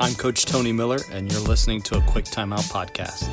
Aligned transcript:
I'm 0.00 0.14
Coach 0.14 0.46
Tony 0.46 0.70
Miller, 0.70 1.00
and 1.10 1.30
you're 1.30 1.40
listening 1.40 1.82
to 1.82 1.98
a 1.98 2.00
Quick 2.02 2.24
Timeout 2.24 2.70
podcast. 2.70 3.28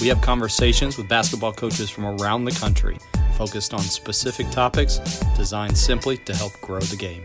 We 0.00 0.08
have 0.08 0.22
conversations 0.22 0.96
with 0.96 1.06
basketball 1.06 1.52
coaches 1.52 1.90
from 1.90 2.06
around 2.06 2.46
the 2.46 2.52
country 2.52 2.96
focused 3.36 3.74
on 3.74 3.80
specific 3.80 4.48
topics 4.50 5.00
designed 5.36 5.76
simply 5.76 6.16
to 6.16 6.34
help 6.34 6.58
grow 6.62 6.80
the 6.80 6.96
game. 6.96 7.24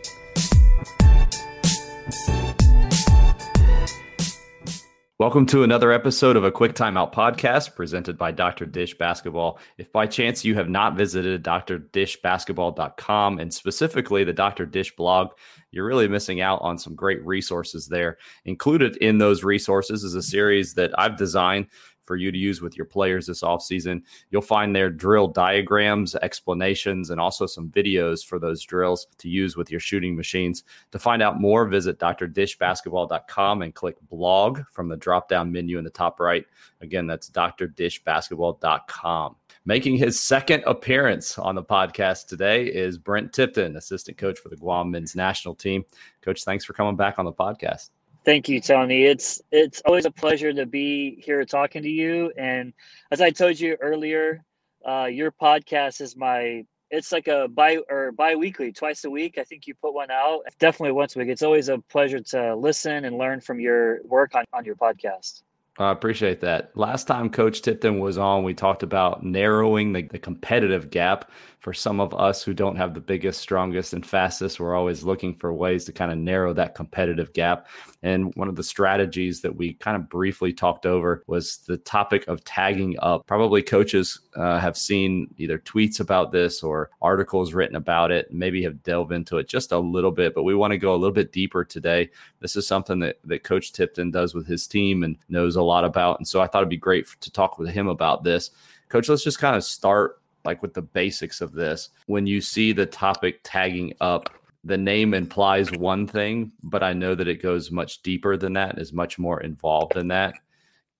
Welcome 5.24 5.46
to 5.46 5.64
another 5.64 5.94
episode 5.94 6.36
of 6.36 6.44
a 6.44 6.52
Quick 6.52 6.74
Timeout 6.74 7.14
podcast 7.14 7.76
presented 7.76 8.18
by 8.18 8.32
Dr. 8.34 8.66
Dish 8.66 8.98
Basketball. 8.98 9.58
If 9.78 9.90
by 9.90 10.05
chance 10.05 10.44
you 10.44 10.54
have 10.55 10.68
not 10.68 10.98
visited 10.98 11.46
drdishbasketball.com 11.46 13.40
and 13.40 13.54
specifically 13.54 14.26
the 14.26 14.34
Dr. 14.34 14.66
Dish 14.66 14.94
blog, 14.98 15.30
you're 15.72 15.86
really 15.86 16.09
missing 16.09 16.41
out 16.41 16.59
on 16.62 16.78
some 16.78 16.94
great 16.94 17.26
resources 17.26 17.88
there. 17.88 18.17
Included 18.44 18.98
in 18.98 19.17
those 19.17 19.45
resources 19.45 20.04
is 20.04 20.14
a 20.14 20.22
series 20.22 20.73
that 20.73 20.91
I've 21.00 21.16
designed 21.16 21.67
for 22.13 22.17
you 22.17 22.31
to 22.31 22.38
use 22.38 22.62
with 22.62 22.77
your 22.77 22.85
players 22.85 23.26
this 23.26 23.41
offseason. 23.41 24.03
You'll 24.30 24.44
find 24.44 24.76
there 24.76 24.91
drill 24.91 25.27
diagrams, 25.27 26.13
explanations, 26.17 27.09
and 27.09 27.20
also 27.20 27.48
some 27.48 27.72
videos 27.72 28.23
for 28.23 28.38
those 28.38 28.62
drills 28.62 29.08
to 29.17 29.27
use 29.27 29.58
with 29.58 29.72
your 29.72 29.80
shooting 29.80 30.16
machines. 30.16 30.63
To 30.91 30.99
find 30.99 31.23
out 31.23 31.41
more, 31.41 31.66
visit 31.66 31.98
drdishbasketball.com 31.98 33.63
and 33.63 33.73
click 33.73 33.95
blog 34.09 34.62
from 34.72 34.89
the 34.89 34.95
drop 34.95 35.27
down 35.27 35.52
menu 35.52 35.80
in 35.80 35.84
the 35.84 35.89
top 35.89 36.20
right. 36.20 36.45
Again, 36.81 37.08
that's 37.08 37.31
drdishbasketball.com. 37.31 39.36
Making 39.66 39.98
his 39.98 40.22
second 40.22 40.64
appearance 40.67 41.39
on 41.39 41.55
the 41.55 41.64
podcast 41.64 42.27
today 42.27 42.66
is 42.66 43.00
Brent 43.00 43.34
Tipton, 43.34 43.75
assistant 43.75 44.20
coach 44.20 44.38
for 44.38 44.50
the 44.50 44.55
Guam 44.55 44.91
men's 44.91 45.16
national 45.16 45.55
team. 45.55 45.84
Coach, 46.22 46.44
thanks 46.44 46.64
for 46.64 46.73
coming 46.73 46.95
back 46.95 47.17
on 47.17 47.25
the 47.25 47.34
podcast. 47.34 47.89
Thank 48.26 48.48
you, 48.48 48.62
Tony. 48.62 49.04
It's 49.04 49.41
it's 49.52 49.81
always 49.86 50.06
a 50.06 50.11
pleasure 50.11 50.53
to 50.53 50.66
be 50.66 51.22
here 51.25 51.44
talking 51.45 51.84
to 51.84 51.89
you. 51.89 52.31
And 52.38 52.73
as 53.11 53.20
I 53.20 53.31
told 53.31 53.59
you 53.59 53.78
earlier, 53.81 54.44
uh, 54.88 55.06
your 55.06 55.31
podcast 55.31 56.02
is 56.02 56.16
my 56.16 56.66
it's 56.89 57.12
like 57.12 57.28
a 57.28 57.47
bi 57.47 57.80
or 57.89 58.12
bi-weekly 58.12 58.72
twice 58.72 59.03
a 59.03 59.09
week 59.09 59.39
i 59.39 59.44
think 59.44 59.66
you 59.66 59.73
put 59.73 59.94
one 59.94 60.12
out 60.12 60.42
definitely 60.59 60.92
once 60.92 61.16
a 61.16 61.20
week 61.20 61.28
it's 61.28 61.42
always 61.42 61.67
a 61.67 61.80
pleasure 61.89 62.20
to 62.20 62.56
listen 62.56 63.06
and 63.06 63.17
learn 63.17 63.42
from 63.42 63.59
your 63.59 64.03
work 64.03 64.36
on, 64.36 64.44
on 64.53 64.64
your 64.64 64.75
podcast 64.75 65.42
I 65.80 65.92
appreciate 65.92 66.40
that. 66.42 66.69
Last 66.78 67.08
time 67.08 67.31
Coach 67.31 67.64
Tipton 67.64 68.00
was 68.00 68.19
on, 68.19 68.44
we 68.44 68.53
talked 68.53 68.84
about 68.84 69.23
narrowing 69.23 69.92
the, 69.92 70.03
the, 70.03 70.19
competitive 70.19 70.92
gap 70.92 71.31
for 71.64 71.73
some 71.73 72.02
of 72.02 72.14
us 72.14 72.44
who 72.44 72.53
don't 72.53 72.75
have 72.75 72.94
the 72.94 73.00
biggest, 73.00 73.39
strongest, 73.39 73.94
and 73.94 74.06
fastest. 74.06 74.59
We're 74.59 74.75
always 74.75 75.06
looking 75.06 75.33
for 75.33 75.53
ways 75.53 75.86
to 75.86 75.94
kind 75.94 76.11
of 76.11 76.17
narrow 76.17 76.52
that 76.53 76.75
competitive 76.75 77.31
gap. 77.31 77.67
And 78.03 78.36
one 78.36 78.50
of 78.50 78.58
the 78.58 78.64
strategies 78.64 79.39
that 79.42 79.56
we 79.56 79.75
kind 79.75 79.95
of 79.95 80.09
briefly 80.09 80.52
talked 80.52 80.86
over 80.86 81.23
was 81.25 81.59
the 81.59 81.78
topic 81.78 82.28
of 82.28 82.44
tagging 82.44 82.97
up. 83.00 83.25
Probably 83.28 83.61
coaches 83.61 84.19
uh, 84.36 84.59
have 84.59 84.75
seen 84.75 85.34
either 85.38 85.58
tweets 85.58 86.02
about 86.02 86.34
this 86.34 86.64
or 86.64 86.89
articles 87.02 87.53
written 87.53 87.78
about 87.78 88.11
it, 88.11 88.34
maybe 88.34 88.61
have 88.64 88.84
delved 88.84 89.14
into 89.14 89.38
it 89.38 89.47
just 89.47 89.72
a 89.72 89.80
little 89.80 90.11
bit, 90.11 90.36
but 90.36 90.44
we 90.44 90.56
want 90.56 90.72
to 90.72 90.78
go 90.78 90.94
a 90.94 90.97
little 90.97 91.14
bit 91.14 91.31
deeper 91.31 91.64
today. 91.64 92.09
This 92.41 92.58
is 92.58 92.67
something 92.67 93.00
that, 93.00 93.19
that 93.23 93.45
Coach 93.45 93.72
Tipton 93.72 94.11
does 94.11 94.36
with 94.36 94.47
his 94.47 94.67
team 94.67 95.02
and 95.02 95.17
knows 95.30 95.56
a 95.56 95.61
lot 95.61 95.86
about. 95.86 96.19
And 96.19 96.28
so 96.28 96.41
I 96.41 96.47
thought 96.47 96.59
it'd 96.59 96.69
be 96.69 96.75
great 96.75 97.08
to 97.22 97.31
talk 97.31 97.58
with 97.58 97.69
him 97.69 97.88
about 97.88 98.25
this. 98.25 98.52
Coach, 98.89 99.08
let's 99.08 99.23
just 99.23 99.39
kind 99.39 99.56
of 99.56 99.64
start 99.64 100.19
like 100.45 100.61
with 100.61 100.73
the 100.73 100.81
basics 100.81 101.41
of 101.41 101.53
this. 101.53 101.89
When 102.08 102.27
you 102.27 102.41
see 102.41 102.73
the 102.73 102.86
topic 102.86 103.39
tagging 103.44 103.94
up 104.02 104.30
the 104.63 104.77
name 104.77 105.13
implies 105.13 105.72
one 105.72 106.08
thing, 106.08 106.52
but 106.63 106.83
I 106.83 106.94
know 106.94 107.16
that 107.16 107.27
it 107.27 107.41
goes 107.41 107.69
much 107.69 108.02
deeper 108.02 108.38
than 108.38 108.53
that, 108.53 108.80
is 108.80 108.94
much 108.94 109.19
more 109.19 109.41
involved 109.41 109.94
than 109.94 110.08
that. 110.08 110.35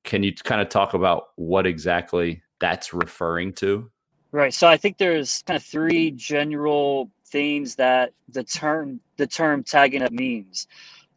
Can 0.04 0.22
you 0.22 0.34
kind 0.34 0.62
of 0.62 0.68
talk 0.68 0.94
about 0.94 1.30
what 1.36 1.66
exactly 1.66 2.44
that's 2.60 2.94
referring 2.94 3.54
to? 3.54 3.90
Right. 4.32 4.54
So 4.54 4.68
I 4.68 4.76
think 4.76 4.98
there's 4.98 5.44
kind 5.44 5.56
of 5.56 5.64
three 5.64 6.12
general 6.12 7.10
things 7.28 7.76
that 7.76 8.12
the 8.30 8.44
term 8.44 9.00
the 9.18 9.28
term 9.28 9.64
tagging 9.64 10.02
up 10.02 10.12
means. 10.12 10.68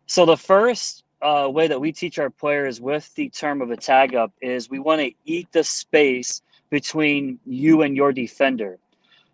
So 0.06 0.25
the 0.25 0.37
first 0.37 1.03
uh, 1.22 1.49
way 1.51 1.67
that 1.67 1.81
we 1.81 1.91
teach 1.93 2.19
our 2.19 2.31
players 2.31 2.81
with 2.81 3.12
the 3.15 3.28
term 3.31 3.61
of 3.61 3.71
a 3.71 3.77
tag 3.77 4.15
up 4.15 4.33
is 4.41 4.71
we 4.71 4.78
want 4.78 5.01
to 5.01 5.11
eat 5.25 5.51
the 5.51 5.65
space 5.65 6.43
between 6.71 7.38
you 7.44 7.82
and 7.82 7.97
your 7.97 8.12
defender. 8.12 8.78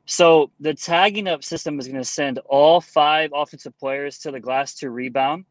So 0.07 0.51
the 0.61 0.75
tagging 0.75 1.29
up 1.29 1.45
system 1.45 1.79
is 1.79 1.87
going 1.87 2.01
to 2.01 2.05
send 2.05 2.39
all 2.47 2.81
five 2.81 3.31
offensive 3.35 3.79
players 3.79 4.19
to 4.21 4.31
the 4.31 4.41
glass 4.41 4.75
to 4.77 4.91
rebound 4.91 5.45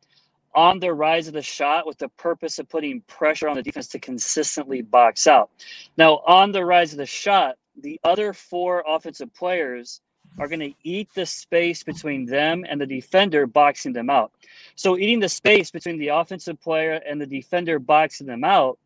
on 0.54 0.80
the 0.80 0.94
rise 0.94 1.28
of 1.28 1.34
the 1.34 1.42
shot 1.42 1.88
with 1.88 1.98
the 1.98 2.10
purpose 2.10 2.60
of 2.60 2.68
putting 2.68 3.02
pressure 3.02 3.48
on 3.48 3.56
the 3.56 3.64
defense 3.64 3.88
to 3.88 4.00
consistently 4.00 4.82
box 4.82 5.28
out. 5.28 5.50
Now, 5.98 6.22
on 6.28 6.52
the 6.52 6.66
rise 6.66 6.92
of 6.92 6.98
the 6.98 7.06
shot, 7.06 7.56
the 7.82 8.00
other 8.04 8.34
four 8.34 8.84
offensive 8.86 9.34
players 9.34 10.02
are 10.40 10.48
going 10.48 10.60
to 10.60 10.74
eat 10.84 11.10
the 11.14 11.26
space 11.26 11.84
between 11.84 12.26
them 12.26 12.66
and 12.68 12.80
the 12.80 12.86
defender 12.86 13.48
boxing 13.48 13.94
them 13.94 14.10
out. 14.10 14.32
So, 14.76 14.98
eating 14.98 15.20
the 15.20 15.30
space 15.30 15.72
between 15.72 15.98
the 15.98 16.10
offensive 16.10 16.60
player 16.62 17.02
and 17.08 17.20
the 17.20 17.26
defender 17.26 17.80
boxing 17.80 18.28
them 18.28 18.44
out 18.44 18.78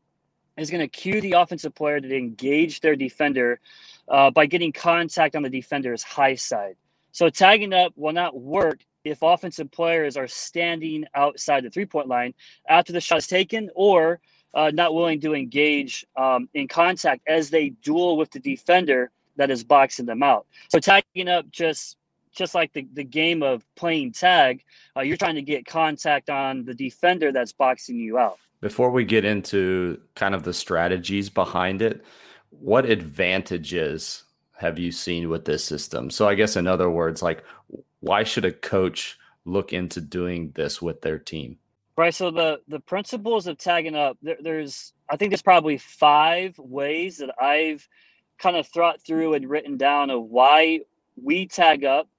is 0.58 0.70
going 0.70 0.82
to 0.82 0.88
cue 0.88 1.22
the 1.22 1.34
offensive 1.34 1.76
player 1.76 2.00
to 2.00 2.16
engage 2.16 2.82
their 2.82 2.96
defender 2.96 3.60
uh, 4.08 4.32
by 4.32 4.46
getting 4.46 4.72
contact 4.72 5.36
on 5.36 5.44
the 5.44 5.50
defender's 5.50 6.04
high 6.04 6.36
side. 6.36 6.76
So 7.12 7.30
tagging 7.30 7.74
up 7.74 7.94
will 7.96 8.14
not 8.14 8.40
work 8.40 8.82
if 9.04 9.22
offensive 9.22 9.72
players 9.72 10.18
are 10.18 10.28
standing 10.28 11.06
outside 11.14 11.64
the 11.64 11.70
three 11.70 11.86
point 11.86 12.08
line 12.08 12.34
after 12.68 12.92
the 12.92 13.02
shot 13.02 13.20
is 13.20 13.28
taken 13.28 13.70
or 13.76 14.20
uh, 14.54 14.72
not 14.74 14.94
willing 14.94 15.20
to 15.22 15.34
engage 15.34 16.06
um, 16.16 16.50
in 16.54 16.68
contact 16.68 17.22
as 17.28 17.50
they 17.50 17.70
duel 17.70 18.18
with 18.18 18.32
the 18.32 18.40
defender 18.40 19.12
that 19.36 19.52
is 19.52 19.64
boxing 19.64 20.06
them 20.06 20.24
out. 20.24 20.46
So 20.70 20.80
tagging 20.80 21.28
up 21.28 21.50
just 21.52 21.98
just 22.35 22.53
like 22.53 22.73
the, 22.73 22.88
the 22.94 23.03
game 23.03 23.41
of 23.41 23.63
playing 23.75 24.12
tag, 24.12 24.63
uh, 24.96 25.01
you're 25.01 25.18
trying 25.18 25.35
to 25.35 25.41
get 25.41 25.66
contact 25.66 26.29
on 26.29 26.66
the 26.66 26.73
defender 26.73 27.31
that's 27.31 27.53
boxing 27.53 27.97
you 27.97 28.18
out. 28.18 28.38
Before 28.62 28.90
we 28.91 29.03
get 29.03 29.25
into 29.25 30.01
kind 30.16 30.35
of 30.35 30.44
the 30.44 30.53
strategies 30.53 31.29
behind 31.29 31.81
it, 31.81 32.03
what 32.50 32.85
advantages 32.85 34.24
have 34.57 34.79
you 34.79 34.91
seen 34.91 35.29
with 35.29 35.45
this 35.45 35.63
system? 35.63 36.09
So 36.09 36.28
I 36.28 36.35
guess 36.35 36.56
in 36.56 36.68
other 36.68 36.90
words, 36.90 37.22
like 37.22 37.44
why 38.00 38.24
should 38.24 38.45
a 38.45 38.51
coach 38.51 39.18
look 39.45 39.74
into 39.74 40.01
doing 40.01 40.51
this 40.56 40.81
with 40.81 41.01
their 41.01 41.19
team? 41.19 41.57
Right. 41.97 42.13
So 42.13 42.29
the 42.29 42.59
the 42.68 42.79
principles 42.79 43.47
of 43.47 43.57
tagging 43.57 43.95
up, 43.95 44.18
there, 44.22 44.38
there's 44.41 44.94
I 45.09 45.16
think 45.16 45.31
there's 45.31 45.41
probably 45.41 45.78
five 45.78 46.57
ways 46.59 47.18
that 47.18 47.34
I've 47.41 47.88
kind 48.38 48.57
of 48.57 48.68
thought 48.68 49.01
through 49.01 49.34
and 49.34 49.50
written 49.50 49.78
down 49.78 50.09
of 50.09 50.24
why 50.24 50.81
we 51.22 51.47
tag 51.47 51.85
up. 51.85 52.09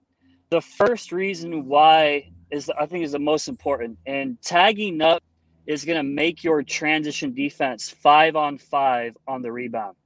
The 0.50 0.60
first 0.60 1.10
reason 1.10 1.66
why 1.66 2.30
is 2.50 2.70
I 2.70 2.86
think 2.86 3.04
is 3.04 3.12
the 3.12 3.18
most 3.18 3.48
important, 3.48 3.98
and 4.06 4.40
tagging 4.42 5.00
up 5.02 5.22
is 5.66 5.84
going 5.84 5.96
to 5.96 6.04
make 6.04 6.44
your 6.44 6.62
transition 6.62 7.34
defense 7.34 7.90
five 7.90 8.36
on 8.36 8.56
five 8.56 9.16
on 9.26 9.42
the 9.42 9.50
rebound. 9.50 9.96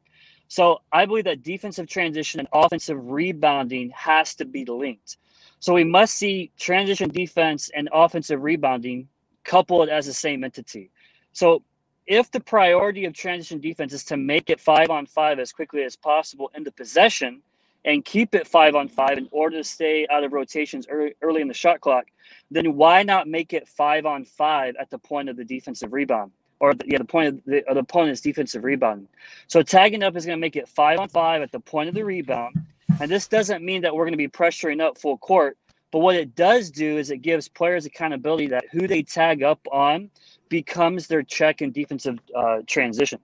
So 0.49 0.81
I 0.91 1.05
believe 1.05 1.25
that 1.25 1.43
defensive 1.43 1.87
transition 1.87 2.41
and 2.41 2.49
offensive 2.53 2.99
rebounding 2.99 3.91
has 3.91 4.35
to 4.37 4.47
be 4.47 4.65
linked. 4.65 5.19
So 5.61 5.75
we 5.75 5.85
must 5.85 6.15
see 6.15 6.51
transition 6.59 7.11
defense 7.11 7.71
and 7.77 7.89
offensive 7.93 8.43
rebounding 8.43 9.09
coupled 9.45 9.91
as 9.91 10.07
the 10.07 10.15
same 10.15 10.43
entity. 10.43 10.91
So 11.33 11.63
if 12.07 12.31
the 12.31 12.41
priority 12.41 13.05
of 13.05 13.13
transition 13.13 13.61
defense 13.61 13.93
is 13.93 14.05
to 14.05 14.17
make 14.17 14.49
it 14.49 14.59
five 14.59 14.89
on 14.89 15.05
five 15.05 15.39
as 15.39 15.53
quickly 15.53 15.85
as 15.85 15.97
possible 15.97 16.51
in 16.57 16.65
the 16.65 16.73
possession 16.73 17.43
and 17.85 18.05
keep 18.05 18.35
it 18.35 18.47
five 18.47 18.75
on 18.75 18.89
five 18.89 19.17
in 19.19 19.29
order 19.31 19.57
to 19.57 19.65
stay 19.65 20.07
out 20.11 20.25
of 20.25 20.33
rotations 20.33 20.87
early, 20.89 21.15
early 21.23 21.41
in 21.41 21.49
the 21.49 21.55
shot 21.55 21.81
clock, 21.81 22.07
then 22.51 22.77
why 22.77 23.03
not 23.03 23.27
make 23.27 23.53
it 23.53 23.69
five 23.69 24.07
on 24.07 24.25
five 24.25 24.75
at 24.79 24.91
the 24.91 24.99
point 24.99 25.29
of 25.29 25.37
the 25.37 25.45
defensive 25.45 25.93
rebound? 25.93 26.33
or 26.61 26.75
the, 26.75 26.85
yeah, 26.87 26.99
the 26.99 27.05
point 27.05 27.29
of 27.29 27.45
the, 27.47 27.67
of 27.67 27.75
the 27.75 27.81
opponent's 27.81 28.21
defensive 28.21 28.63
rebound. 28.63 29.09
So 29.49 29.63
tagging 29.63 30.03
up 30.03 30.15
is 30.15 30.27
going 30.27 30.39
to 30.39 30.41
make 30.41 30.57
it 30.57 30.69
five 30.69 30.99
on 31.01 31.09
five 31.09 31.43
at 31.43 31.51
the 31.51 31.59
point 31.59 31.89
of 31.89 31.95
the 31.95 32.05
rebound. 32.05 32.63
And 33.01 33.11
this 33.11 33.27
doesn't 33.27 33.65
mean 33.65 33.83
that 33.83 33.95
we're 33.95 34.05
going 34.05 34.13
to 34.13 34.19
be 34.19 34.29
pressuring 34.29 34.81
up 34.81 34.99
full 34.99 35.17
court. 35.17 35.57
But 35.91 36.01
what 36.01 36.15
it 36.15 36.37
does 36.37 36.71
do 36.71 36.99
is 36.99 37.11
it 37.11 37.19
gives 37.19 37.49
players 37.49 37.87
accountability 37.87 38.47
that 38.49 38.65
who 38.71 38.87
they 38.87 39.03
tag 39.03 39.43
up 39.43 39.67
on 39.73 40.11
becomes 40.49 41.07
their 41.07 41.23
check 41.23 41.63
and 41.63 41.73
defensive 41.73 42.19
uh, 42.37 42.59
transition. 42.67 43.19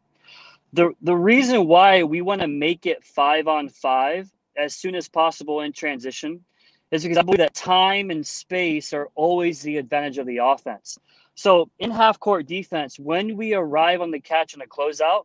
The, 0.73 0.93
the 1.02 1.14
reason 1.14 1.67
why 1.69 2.02
we 2.02 2.23
want 2.23 2.41
to 2.41 2.49
make 2.49 2.87
it 2.87 3.05
five 3.05 3.47
on 3.47 3.69
five 3.69 4.31
as 4.56 4.75
soon 4.75 4.94
as 4.94 5.08
possible 5.08 5.61
in 5.61 5.73
transition 5.73 6.44
is 6.91 7.03
because 7.03 7.19
I 7.19 7.23
believe 7.23 7.38
that 7.38 7.55
time 7.55 8.11
and 8.11 8.26
space 8.26 8.93
are 8.93 9.08
always 9.14 9.61
the 9.62 9.76
advantage 9.76 10.19
of 10.19 10.26
the 10.26 10.38
offense. 10.38 10.99
So 11.35 11.69
in 11.79 11.91
half 11.91 12.19
court 12.19 12.47
defense, 12.47 12.99
when 12.99 13.37
we 13.37 13.55
arrive 13.55 14.00
on 14.00 14.11
the 14.11 14.20
catch 14.20 14.55
and 14.55 14.62
a 14.62 14.67
closeout, 14.67 15.25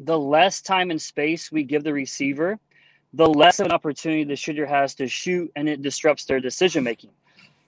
the 0.00 0.18
less 0.18 0.60
time 0.60 0.90
and 0.90 1.00
space 1.00 1.52
we 1.52 1.62
give 1.62 1.84
the 1.84 1.92
receiver, 1.92 2.58
the 3.12 3.26
less 3.28 3.60
of 3.60 3.66
an 3.66 3.72
opportunity 3.72 4.24
the 4.24 4.36
shooter 4.36 4.66
has 4.66 4.94
to 4.96 5.06
shoot, 5.06 5.50
and 5.56 5.68
it 5.68 5.82
disrupts 5.82 6.24
their 6.24 6.40
decision 6.40 6.82
making. 6.84 7.10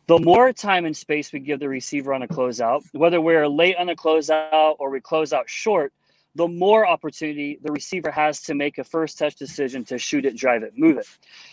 the 0.09 0.19
more 0.19 0.53
time 0.55 0.87
and 0.87 0.97
space 0.97 1.33
we 1.33 1.39
give 1.39 1.61
the 1.61 1.69
receiver 1.69 2.15
on 2.15 2.23
a 2.23 2.29
closeout, 2.29 2.83
whether 2.93 3.21
we're 3.21 3.47
late 3.47 3.77
on 3.77 3.91
a 3.91 3.95
closeout 3.95 4.75
or 4.79 4.91
we 4.91 5.01
close 5.01 5.35
out 5.35 5.49
short, 5.49 5.93
the 6.39 6.47
more 6.47 6.87
opportunity 6.87 7.59
the 7.65 7.73
receiver 7.73 8.13
has 8.13 8.41
to 8.43 8.55
make 8.55 8.79
a 8.79 8.85
first 8.85 9.19
touch 9.19 9.35
decision 9.35 9.85
to 9.85 9.99
shoot 9.99 10.25
it, 10.25 10.37
drive 10.37 10.63
it, 10.63 10.73
move 10.77 10.97
it. 10.97 11.09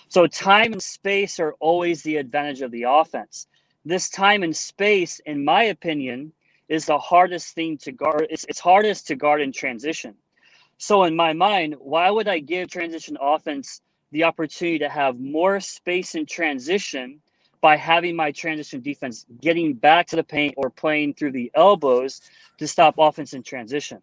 So 0.09 0.27
time 0.27 0.73
and 0.73 0.81
space 0.81 1.39
are 1.39 1.53
always 1.59 2.03
the 2.03 2.17
advantage 2.17 2.61
of 2.61 2.69
the 2.69 2.83
offense. 2.83 3.47
This 3.83 4.11
time 4.11 4.43
and 4.43 4.55
space, 4.55 5.19
in 5.25 5.43
my 5.43 5.63
opinion, 5.63 6.31
is 6.69 6.85
the 6.85 6.99
hardest 6.99 7.55
thing 7.55 7.79
to 7.79 7.91
guard. 7.91 8.27
It's, 8.29 8.45
it's 8.47 8.59
hardest 8.59 9.07
to 9.07 9.15
guard 9.15 9.41
in 9.41 9.51
transition. 9.51 10.13
So 10.77 11.05
in 11.05 11.15
my 11.15 11.33
mind, 11.33 11.75
why 11.79 12.11
would 12.11 12.27
I 12.27 12.37
give 12.37 12.69
transition 12.69 13.17
offense 13.19 13.81
the 14.11 14.23
opportunity 14.23 14.77
to 14.79 14.89
have 14.89 15.19
more 15.19 15.59
space 15.61 16.13
in 16.13 16.27
transition 16.27 17.21
by 17.59 17.75
having 17.75 18.15
my 18.15 18.31
transition 18.31 18.81
defense 18.81 19.25
getting 19.41 19.73
back 19.73 20.05
to 20.07 20.15
the 20.15 20.23
paint 20.23 20.53
or 20.57 20.69
playing 20.69 21.15
through 21.15 21.31
the 21.31 21.51
elbows 21.55 22.21
to 22.59 22.67
stop 22.67 22.93
offense 22.99 23.33
in 23.33 23.41
transition. 23.41 23.99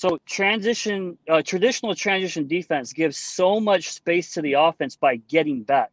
So 0.00 0.18
transition, 0.24 1.18
uh, 1.28 1.42
traditional 1.42 1.94
transition 1.94 2.46
defense 2.46 2.94
gives 2.94 3.18
so 3.18 3.60
much 3.60 3.90
space 3.90 4.32
to 4.32 4.40
the 4.40 4.54
offense 4.54 4.96
by 4.96 5.16
getting 5.16 5.62
back. 5.62 5.90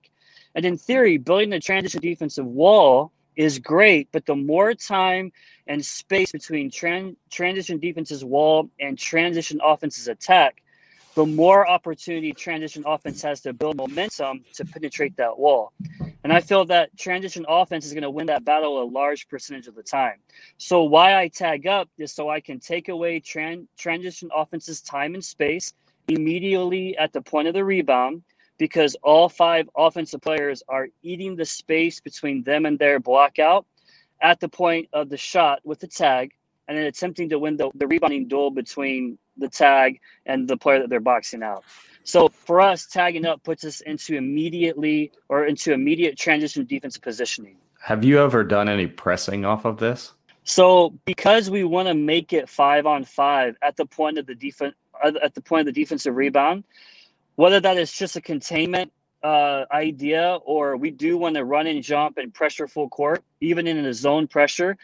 And 0.56 0.64
in 0.64 0.78
theory, 0.78 1.18
building 1.18 1.50
the 1.50 1.60
transition 1.60 2.00
defensive 2.00 2.46
wall 2.46 3.12
is 3.36 3.60
great, 3.60 4.08
but 4.14 4.26
the 4.26 4.34
more 4.34 4.74
time 4.74 5.34
and 5.68 5.86
space 5.86 6.32
between 6.32 6.72
tran- 6.72 7.18
transition 7.30 7.80
defense's 7.80 8.24
wall 8.24 8.70
and 8.80 8.98
transition 8.98 9.60
offense's 9.62 10.08
attack, 10.08 10.64
the 11.16 11.26
more 11.26 11.68
opportunity 11.68 12.32
transition 12.32 12.84
offense 12.86 13.22
has 13.24 13.42
to 13.42 13.52
build 13.52 13.76
momentum 13.76 14.46
to 14.54 14.64
penetrate 14.64 15.18
that 15.18 15.38
wall. 15.38 15.74
And 16.24 16.34
I 16.34 16.42
feel 16.42 16.66
that 16.66 16.98
transition 16.98 17.46
offense 17.48 17.86
is 17.86 17.94
going 17.94 18.04
to 18.04 18.10
win 18.10 18.28
that 18.28 18.44
battle 18.44 18.82
a 18.82 18.86
large 18.86 19.28
percentage 19.28 19.68
of 19.68 19.76
the 19.76 19.84
time. 19.84 20.18
So 20.58 20.84
why 20.84 21.20
I 21.20 21.30
tag 21.30 21.68
up 21.68 21.90
is 21.98 22.12
so 22.12 22.30
I 22.30 22.42
can 22.42 22.60
take 22.60 22.90
away 22.90 23.20
tran- 23.22 23.68
transition 23.78 24.30
offense's 24.36 24.82
time 24.82 25.14
and 25.14 25.24
space 25.24 25.74
immediately 26.08 26.98
at 26.98 27.14
the 27.14 27.22
point 27.22 27.48
of 27.48 27.54
the 27.54 27.64
rebound 27.64 28.24
because 28.58 28.96
all 29.04 29.30
five 29.30 29.70
offensive 29.78 30.22
players 30.22 30.64
are 30.68 30.88
eating 31.04 31.36
the 31.36 31.46
space 31.46 32.00
between 32.00 32.44
them 32.44 32.66
and 32.66 32.80
their 32.80 33.00
blockout 33.00 33.66
at 34.22 34.40
the 34.40 34.50
point 34.50 34.90
of 34.94 35.10
the 35.10 35.18
shot 35.18 35.60
with 35.64 35.80
the 35.80 35.88
tag 35.88 36.32
and 36.68 36.78
then 36.78 36.86
attempting 36.86 37.30
to 37.30 37.40
win 37.40 37.58
the, 37.58 37.70
the 37.76 37.88
rebounding 37.88 38.28
duel 38.28 38.52
between 38.52 39.18
the 39.38 39.48
tag 39.48 40.00
and 40.26 40.48
the 40.48 40.58
player 40.58 40.80
that 40.80 40.90
they're 40.90 41.00
boxing 41.00 41.44
out. 41.44 41.64
So 42.04 42.30
for 42.30 42.62
us, 42.62 42.86
tagging 42.86 43.26
up 43.26 43.44
puts 43.44 43.64
us 43.64 43.82
into 43.82 44.16
immediately 44.16 45.12
or 45.30 45.46
into 45.46 45.74
immediate 45.74 46.18
transition 46.18 46.66
defensive 46.66 47.02
positioning. 47.02 47.58
Have 47.82 48.04
you 48.04 48.20
ever 48.20 48.44
done 48.44 48.70
any 48.70 48.88
pressing 48.88 49.46
off 49.46 49.66
of 49.66 49.78
this? 49.78 50.14
So 50.44 50.98
because 51.04 51.50
we 51.50 51.66
want 51.66 51.90
to 51.90 51.94
make 51.94 52.32
it 52.32 52.50
five 52.50 52.86
on 52.86 53.04
five 53.04 53.58
at 53.62 53.76
the 53.76 53.86
point 53.86 54.18
of 54.18 54.26
the 54.26 54.36
defense 54.36 54.76
at 55.04 55.36
the 55.36 55.42
point 55.42 55.68
of 55.68 55.74
the 55.74 55.80
defensive 55.80 56.16
rebound, 56.16 56.64
whether 57.36 57.60
that 57.60 57.78
is 57.78 57.92
just 57.92 58.16
a 58.16 58.22
containment 58.22 58.92
uh, 59.24 59.66
idea 59.72 60.40
or 60.46 60.78
we 60.78 60.92
do 60.92 61.18
want 61.18 61.36
to 61.36 61.44
run 61.44 61.68
and 61.68 61.84
jump 61.84 62.18
and 62.18 62.34
pressure 62.34 62.68
full 62.68 62.88
court, 62.90 63.24
even 63.42 63.68
in 63.68 63.86
a 63.86 63.94
zone 63.94 64.28
pressure, 64.28 64.78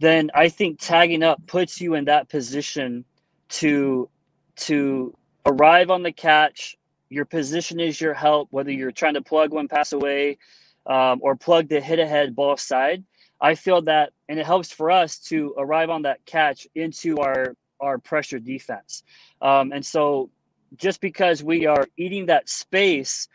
then 0.00 0.30
I 0.34 0.48
think 0.48 0.78
tagging 0.80 1.22
up 1.22 1.44
puts 1.46 1.80
you 1.80 1.94
in 1.94 2.04
that 2.06 2.28
position 2.28 3.04
to 3.50 4.08
to 4.56 5.16
arrive 5.46 5.90
on 5.90 6.02
the 6.02 6.12
catch. 6.12 6.76
Your 7.10 7.24
position 7.24 7.80
is 7.80 8.00
your 8.00 8.14
help, 8.14 8.48
whether 8.50 8.70
you're 8.70 8.92
trying 8.92 9.14
to 9.14 9.22
plug 9.22 9.52
one 9.52 9.68
pass 9.68 9.92
away 9.92 10.38
um, 10.86 11.20
or 11.22 11.36
plug 11.36 11.68
the 11.68 11.80
hit 11.80 11.98
ahead 11.98 12.36
ball 12.36 12.56
side. 12.56 13.04
I 13.40 13.54
feel 13.54 13.82
that, 13.82 14.12
and 14.28 14.38
it 14.38 14.46
helps 14.46 14.72
for 14.72 14.90
us 14.90 15.18
to 15.20 15.54
arrive 15.56 15.90
on 15.90 16.02
that 16.02 16.24
catch 16.26 16.66
into 16.74 17.18
our 17.18 17.54
our 17.80 17.98
pressure 17.98 18.40
defense. 18.40 19.04
Um, 19.40 19.72
and 19.72 19.84
so, 19.84 20.30
just 20.76 21.00
because 21.00 21.42
we 21.42 21.66
are 21.66 21.86
eating 21.96 22.26
that 22.26 22.48
space, 22.48 23.28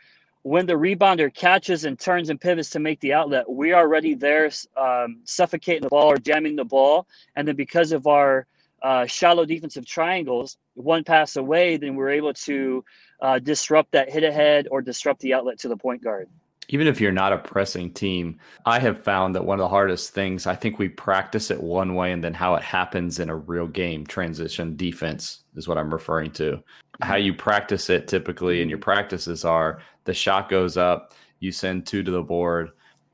when 0.44 0.66
the 0.66 0.74
rebounder 0.74 1.32
catches 1.32 1.86
and 1.86 1.98
turns 1.98 2.28
and 2.28 2.38
pivots 2.38 2.68
to 2.68 2.78
make 2.78 3.00
the 3.00 3.14
outlet, 3.14 3.48
we 3.50 3.72
are 3.72 3.80
already 3.80 4.14
there, 4.14 4.50
um, 4.76 5.20
suffocating 5.24 5.82
the 5.82 5.88
ball 5.88 6.12
or 6.12 6.18
jamming 6.18 6.54
the 6.54 6.64
ball. 6.64 7.06
And 7.34 7.48
then 7.48 7.56
because 7.56 7.92
of 7.92 8.06
our 8.06 8.46
uh, 8.82 9.06
shallow 9.06 9.46
defensive 9.46 9.86
triangles, 9.86 10.58
one 10.74 11.02
pass 11.02 11.36
away, 11.36 11.78
then 11.78 11.96
we're 11.96 12.10
able 12.10 12.34
to 12.34 12.84
uh, 13.22 13.38
disrupt 13.38 13.92
that 13.92 14.12
hit 14.12 14.22
ahead 14.22 14.68
or 14.70 14.82
disrupt 14.82 15.20
the 15.20 15.32
outlet 15.32 15.58
to 15.60 15.68
the 15.68 15.78
point 15.78 16.04
guard. 16.04 16.28
Even 16.68 16.86
if 16.86 17.00
you're 17.00 17.12
not 17.12 17.32
a 17.32 17.38
pressing 17.38 17.92
team, 17.92 18.38
I 18.66 18.78
have 18.78 19.02
found 19.02 19.34
that 19.34 19.44
one 19.44 19.58
of 19.58 19.64
the 19.64 19.68
hardest 19.68 20.14
things, 20.14 20.46
I 20.46 20.54
think 20.54 20.78
we 20.78 20.88
practice 20.88 21.50
it 21.50 21.62
one 21.62 21.94
way 21.94 22.12
and 22.12 22.22
then 22.22 22.34
how 22.34 22.54
it 22.54 22.62
happens 22.62 23.18
in 23.18 23.30
a 23.30 23.36
real 23.36 23.66
game, 23.66 24.06
transition 24.06 24.76
defense 24.76 25.40
is 25.56 25.68
what 25.68 25.78
I'm 25.78 25.92
referring 25.92 26.30
to. 26.32 26.62
How 27.02 27.16
you 27.16 27.34
practice 27.34 27.90
it 27.90 28.08
typically 28.08 28.62
in 28.62 28.68
your 28.68 28.78
practices 28.78 29.44
are 29.44 29.80
the 30.04 30.14
shot 30.14 30.48
goes 30.48 30.76
up, 30.76 31.14
you 31.40 31.52
send 31.52 31.86
two 31.86 32.02
to 32.02 32.10
the 32.10 32.22
board, 32.22 32.70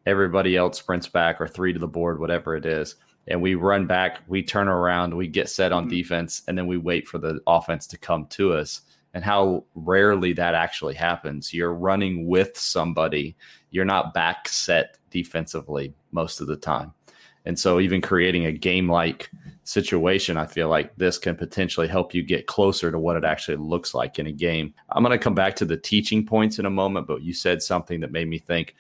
everybody 0.07 0.57
else 0.57 0.79
sprints 0.79 1.09
back 1.09 1.41
or 1.41 1.49
three 1.49 1.73
to 1.73 1.79
the 1.79 1.89
board, 1.89 2.21
whatever 2.21 2.57
it 2.57 2.67
is 2.67 2.97
and 3.31 3.41
we 3.41 3.55
run 3.55 3.87
back, 3.87 4.21
we 4.27 4.43
turn 4.43 4.69
around, 4.69 5.17
we 5.17 5.29
get 5.29 5.49
set 5.49 5.73
on 5.73 5.85
mm-hmm. 5.85 5.91
defense, 5.91 6.43
and 6.49 6.59
then 6.59 6.67
we 6.67 6.77
wait 6.77 7.07
for 7.07 7.19
the 7.19 7.41
offense 7.47 7.87
to 7.87 7.99
come 7.99 8.27
to 8.27 8.53
us. 8.53 8.83
And 9.13 9.25
how 9.25 9.65
rarely 9.75 10.33
that 10.35 10.55
actually 10.55 10.95
happens. 10.95 11.53
You're 11.53 11.75
running 11.75 12.29
with 12.29 12.57
somebody, 12.57 13.37
you're 13.71 13.85
not 13.85 14.15
back 14.15 14.49
set 14.49 14.99
defensively 15.11 15.93
most 16.13 16.41
of 16.41 16.47
the 16.47 16.57
time. 16.57 16.93
And 17.47 17.59
so, 17.59 17.81
even 17.81 18.03
creating 18.03 18.45
a 18.45 18.53
game 18.53 18.89
like 18.89 19.31
situation, 19.65 20.37
I 20.37 20.47
feel 20.47 20.69
like 20.69 20.95
this 20.97 21.17
can 21.17 21.37
potentially 21.37 21.89
help 21.89 22.13
you 22.13 22.23
get 22.23 22.47
closer 22.47 22.93
to 22.93 22.99
what 22.99 23.17
it 23.17 23.25
actually 23.25 23.57
looks 23.57 23.95
like 23.95 24.19
in 24.19 24.27
a 24.27 24.33
game. 24.33 24.75
I'm 24.91 25.03
going 25.03 25.19
to 25.19 25.23
come 25.23 25.35
back 25.35 25.57
to 25.57 25.65
the 25.65 25.77
teaching 25.77 26.27
points 26.27 26.59
in 26.59 26.67
a 26.67 26.71
moment, 26.71 27.07
but 27.07 27.23
you 27.23 27.33
said 27.33 27.63
something 27.63 28.01
that 28.01 28.13
made 28.13 28.29
me 28.29 28.39
think 28.39 28.77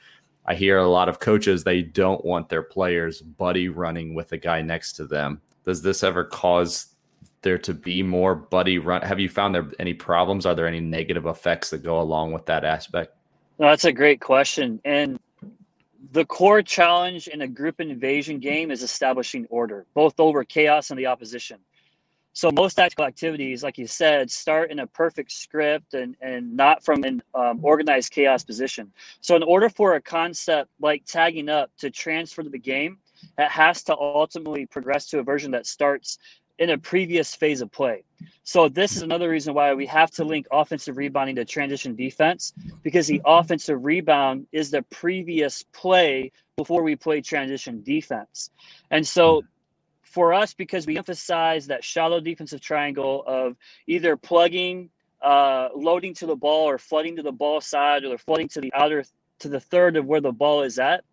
I 0.47 0.55
hear 0.55 0.79
a 0.79 0.89
lot 0.89 1.09
of 1.09 1.21
coaches 1.21 1.63
they 1.63 1.83
don't 1.83 2.25
want 2.25 2.49
their 2.49 2.63
players 2.63 3.21
buddy 3.23 3.69
running 3.69 4.15
with 4.15 4.31
the 4.31 4.39
guy 4.39 4.63
next 4.63 4.95
to 4.95 5.07
them. 5.07 5.41
Does 5.65 5.83
this 5.83 6.03
ever 6.03 6.25
cause 6.25 6.90
there 7.43 7.59
to 7.59 7.75
be 7.75 8.03
more 8.03 8.35
buddy 8.35 8.79
run? 8.79 9.03
Have 9.03 9.21
you 9.21 9.29
found 9.29 9.55
there 9.55 9.71
any 9.79 9.95
problems? 9.95 10.47
Are 10.47 10.55
there 10.55 10.67
any 10.67 10.81
negative 10.81 11.27
effects 11.27 11.71
that 11.71 11.83
go 11.83 12.01
along 12.01 12.33
with 12.33 12.47
that 12.47 12.65
aspect? 12.65 13.15
That's 13.59 13.85
a 13.85 13.93
great 13.93 14.21
question. 14.21 14.81
And 14.85 15.19
the 16.13 16.25
core 16.25 16.63
challenge 16.63 17.29
in 17.29 17.43
a 17.43 17.49
group 17.49 17.81
invasion 17.81 18.39
game 18.39 18.71
is 18.71 18.83
establishing 18.83 19.47
order, 19.51 19.87
both 19.95 20.19
over 20.19 20.45
chaos 20.45 20.91
and 20.91 20.99
the 20.99 21.07
opposition. 21.07 21.59
So 22.33 22.51
most 22.53 22.75
tactical 22.75 23.05
activities, 23.05 23.63
like 23.63 23.77
you 23.77 23.87
said, 23.87 24.31
start 24.31 24.71
in 24.71 24.79
a 24.79 24.87
perfect 24.87 25.33
script 25.33 25.95
and, 25.95 26.17
and 26.21 26.57
not 26.57 26.85
from 26.85 27.03
an 27.03 27.23
um, 27.35 27.59
organized 27.63 28.13
chaos 28.13 28.45
position. 28.45 28.93
So 29.21 29.35
in 29.35 29.43
order 29.43 29.69
for 29.69 29.95
a 29.95 30.01
concept 30.01 30.71
like 30.81 31.05
tagging 31.07 31.49
up 31.49 31.71
to 31.79 31.91
transfer 31.91 32.43
to 32.43 32.49
the 32.49 32.59
game, 32.59 32.99
it 33.37 33.51
has 33.51 33.83
to 33.85 33.97
ultimately 33.99 34.65
progress 34.65 35.07
to 35.07 35.19
a 35.19 35.23
version 35.23 35.51
that 35.51 35.67
starts 35.67 36.19
in 36.61 36.71
a 36.71 36.79
previous 36.79 37.35
phase 37.35 37.63
of 37.63 37.73
play. 37.73 38.05
So 38.45 38.69
this 38.69 38.95
is 38.95 39.03
another 39.03 39.31
reason 39.31 39.55
why 39.55 39.73
we 39.73 39.87
have 39.87 40.11
to 40.13 40.25
link 40.25 40.47
offensive 40.53 40.99
rebounding 40.99 41.37
to 41.37 41.45
transition 41.45 41.97
defense 41.97 42.53
because 42.83 43.07
the 43.07 43.21
offensive 43.25 43.83
rebound 43.83 44.47
is 44.53 44.71
the 44.71 44.83
previous 44.83 45.65
play 45.73 46.31
before 46.57 46.83
we 46.83 46.97
play 46.97 47.23
transition 47.23 47.83
defense. 47.83 48.51
And 48.91 49.07
so 49.07 49.43
for 50.03 50.35
us 50.35 50.53
because 50.53 50.87
we 50.87 50.99
emphasize 50.99 51.67
that 51.69 51.83
shallow 51.83 52.21
defensive 52.21 52.61
triangle 52.61 53.25
of 53.27 53.57
either 53.87 54.17
plugging, 54.17 54.91
uh, 55.23 55.69
loading 55.75 56.13
to 56.15 56.27
the 56.27 56.37
ball, 56.37 56.69
or 56.69 56.77
flooding 56.77 57.17
to 57.17 57.23
the 57.23 57.33
ball 57.33 57.61
side, 57.61 58.05
or 58.05 58.19
flooding 58.19 58.49
to 58.49 58.61
the 58.61 58.73
outer 58.75 59.05
to 59.39 59.49
the 59.49 59.61
third 59.61 59.97
of 59.97 60.05
where 60.05 60.21
the 60.21 60.33
ball 60.33 60.63
is 60.63 60.79
at. 60.79 61.05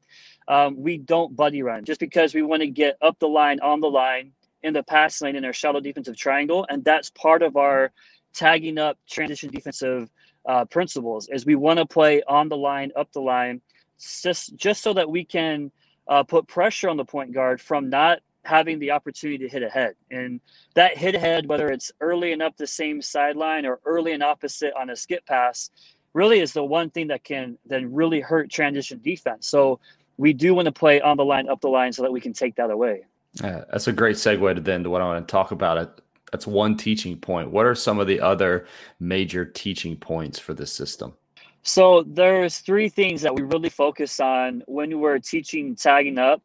Um, 0.49 0.81
we 0.81 0.97
don't 0.97 1.35
buddy 1.35 1.61
run 1.61 1.85
just 1.85 1.99
because 1.99 2.33
we 2.33 2.41
want 2.41 2.61
to 2.61 2.67
get 2.67 2.97
up 3.01 3.19
the 3.19 3.27
line, 3.27 3.59
on 3.59 3.81
the 3.81 3.89
line, 3.89 4.31
in 4.63 4.73
the 4.73 4.83
pass 4.83 5.21
lane 5.21 5.35
in 5.35 5.45
our 5.45 5.53
shallow 5.53 5.79
defensive 5.79 6.15
triangle, 6.15 6.65
and 6.69 6.83
that's 6.83 7.09
part 7.11 7.41
of 7.41 7.55
our 7.57 7.91
tagging 8.33 8.77
up 8.77 8.97
transition 9.09 9.49
defensive 9.49 10.09
uh, 10.45 10.65
principles. 10.65 11.29
Is 11.29 11.45
we 11.45 11.55
want 11.55 11.79
to 11.79 11.85
play 11.85 12.21
on 12.23 12.49
the 12.49 12.57
line, 12.57 12.91
up 12.95 13.11
the 13.11 13.21
line, 13.21 13.61
just 13.99 14.55
just 14.55 14.81
so 14.81 14.93
that 14.93 15.09
we 15.09 15.23
can 15.23 15.71
uh, 16.07 16.23
put 16.23 16.47
pressure 16.47 16.89
on 16.89 16.97
the 16.97 17.05
point 17.05 17.33
guard 17.33 17.59
from 17.61 17.89
not 17.89 18.19
having 18.43 18.79
the 18.79 18.91
opportunity 18.91 19.37
to 19.37 19.49
hit 19.49 19.61
ahead. 19.61 19.93
And 20.09 20.39
that 20.73 20.97
hit 20.97 21.15
ahead, 21.15 21.47
whether 21.47 21.69
it's 21.69 21.91
early 21.99 22.31
and 22.31 22.41
up 22.41 22.55
the 22.55 22.65
same 22.65 23.01
sideline 23.01 23.65
or 23.65 23.79
early 23.85 24.13
and 24.13 24.23
opposite 24.23 24.73
on 24.79 24.89
a 24.89 24.95
skip 24.95 25.25
pass, 25.25 25.69
really 26.13 26.39
is 26.39 26.53
the 26.53 26.63
one 26.63 26.89
thing 26.89 27.07
that 27.07 27.25
can 27.25 27.57
then 27.65 27.93
really 27.93 28.21
hurt 28.21 28.49
transition 28.49 29.01
defense. 29.03 29.47
So 29.47 29.79
we 30.15 30.33
do 30.33 30.55
want 30.55 30.65
to 30.65 30.71
play 30.71 31.01
on 31.01 31.17
the 31.17 31.25
line, 31.25 31.49
up 31.49 31.59
the 31.61 31.67
line, 31.67 31.91
so 31.91 32.01
that 32.03 32.11
we 32.11 32.21
can 32.21 32.33
take 32.33 32.55
that 32.55 32.71
away. 32.71 33.05
Uh, 33.43 33.61
that's 33.71 33.87
a 33.87 33.93
great 33.93 34.15
segue 34.15 34.55
to 34.55 34.61
then 34.61 34.83
to 34.83 34.89
what 34.89 35.01
I 35.01 35.05
want 35.05 35.27
to 35.27 35.31
talk 35.31 35.51
about. 35.51 35.77
It 35.77 36.01
that's 36.31 36.47
one 36.47 36.75
teaching 36.75 37.17
point. 37.17 37.51
What 37.51 37.65
are 37.65 37.75
some 37.75 37.99
of 37.99 38.07
the 38.07 38.19
other 38.19 38.67
major 38.99 39.45
teaching 39.45 39.95
points 39.95 40.37
for 40.37 40.53
this 40.53 40.73
system? 40.73 41.13
So 41.63 42.03
there's 42.03 42.59
three 42.59 42.89
things 42.89 43.21
that 43.21 43.33
we 43.33 43.43
really 43.43 43.69
focus 43.69 44.19
on 44.19 44.63
when 44.67 44.99
we're 44.99 45.19
teaching 45.19 45.75
tagging 45.75 46.17
up. 46.17 46.41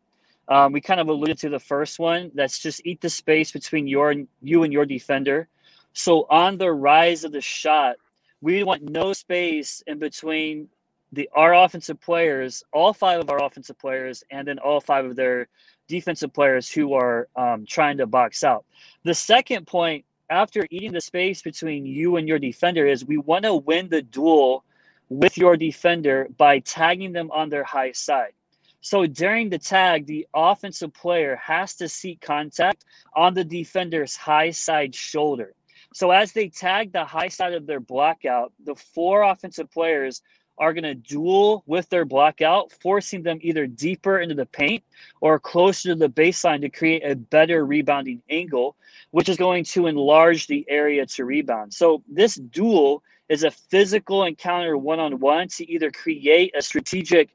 Um, 0.48 0.72
we 0.72 0.80
kind 0.80 1.00
of 1.00 1.08
alluded 1.08 1.38
to 1.38 1.48
the 1.48 1.58
first 1.58 1.98
one. 1.98 2.30
That's 2.34 2.58
just 2.58 2.82
eat 2.84 3.00
the 3.00 3.08
space 3.08 3.52
between 3.52 3.86
your 3.86 4.14
you 4.40 4.64
and 4.64 4.72
your 4.72 4.84
defender. 4.84 5.48
So 5.92 6.26
on 6.30 6.58
the 6.58 6.72
rise 6.72 7.24
of 7.24 7.32
the 7.32 7.40
shot, 7.40 7.96
we 8.40 8.64
want 8.64 8.82
no 8.82 9.12
space 9.12 9.82
in 9.86 9.98
between 9.98 10.68
the 11.12 11.28
our 11.34 11.54
offensive 11.54 12.00
players, 12.00 12.64
all 12.72 12.92
five 12.92 13.20
of 13.20 13.30
our 13.30 13.42
offensive 13.42 13.78
players, 13.78 14.24
and 14.30 14.48
then 14.48 14.58
all 14.58 14.80
five 14.80 15.04
of 15.04 15.14
their 15.14 15.48
defensive 15.92 16.32
players 16.32 16.72
who 16.72 16.94
are 16.94 17.28
um, 17.36 17.66
trying 17.66 17.98
to 17.98 18.06
box 18.06 18.42
out. 18.42 18.64
The 19.04 19.14
second 19.14 19.66
point 19.66 20.04
after 20.30 20.66
eating 20.70 20.92
the 20.92 21.00
space 21.00 21.42
between 21.42 21.84
you 21.84 22.16
and 22.16 22.26
your 22.26 22.38
defender 22.38 22.86
is 22.86 23.04
we 23.04 23.18
want 23.18 23.44
to 23.44 23.54
win 23.54 23.90
the 23.90 24.00
duel 24.00 24.64
with 25.10 25.36
your 25.36 25.56
defender 25.58 26.28
by 26.38 26.60
tagging 26.60 27.12
them 27.12 27.30
on 27.30 27.50
their 27.50 27.64
high 27.64 27.92
side. 27.92 28.32
So 28.80 29.06
during 29.06 29.50
the 29.50 29.58
tag, 29.58 30.06
the 30.06 30.26
offensive 30.34 30.94
player 30.94 31.36
has 31.36 31.74
to 31.76 31.88
seek 31.88 32.20
contact 32.20 32.84
on 33.14 33.34
the 33.34 33.44
defender's 33.44 34.16
high 34.16 34.50
side 34.50 34.94
shoulder. 34.94 35.52
So 35.94 36.10
as 36.10 36.32
they 36.32 36.48
tag 36.48 36.92
the 36.92 37.04
high 37.04 37.28
side 37.28 37.52
of 37.52 37.66
their 37.66 37.80
blockout, 37.80 38.50
the 38.64 38.74
four 38.74 39.22
offensive 39.22 39.70
players 39.70 40.22
are 40.58 40.72
going 40.72 40.84
to 40.84 40.94
duel 40.94 41.62
with 41.66 41.88
their 41.88 42.04
blockout, 42.04 42.72
forcing 42.80 43.22
them 43.22 43.38
either 43.40 43.66
deeper 43.66 44.20
into 44.20 44.34
the 44.34 44.46
paint 44.46 44.84
or 45.20 45.38
closer 45.38 45.90
to 45.90 45.94
the 45.94 46.08
baseline 46.08 46.60
to 46.60 46.68
create 46.68 47.04
a 47.04 47.16
better 47.16 47.64
rebounding 47.66 48.22
angle, 48.30 48.76
which 49.10 49.28
is 49.28 49.36
going 49.36 49.64
to 49.64 49.86
enlarge 49.86 50.46
the 50.46 50.64
area 50.68 51.06
to 51.06 51.24
rebound. 51.24 51.72
So 51.72 52.02
this 52.08 52.36
duel 52.36 53.02
is 53.28 53.44
a 53.44 53.50
physical 53.50 54.24
encounter 54.24 54.76
one 54.76 55.00
on 55.00 55.18
one 55.18 55.48
to 55.48 55.70
either 55.70 55.90
create 55.90 56.54
a 56.56 56.62
strategic 56.62 57.30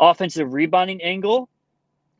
offensive 0.00 0.52
rebounding 0.52 1.02
angle 1.02 1.48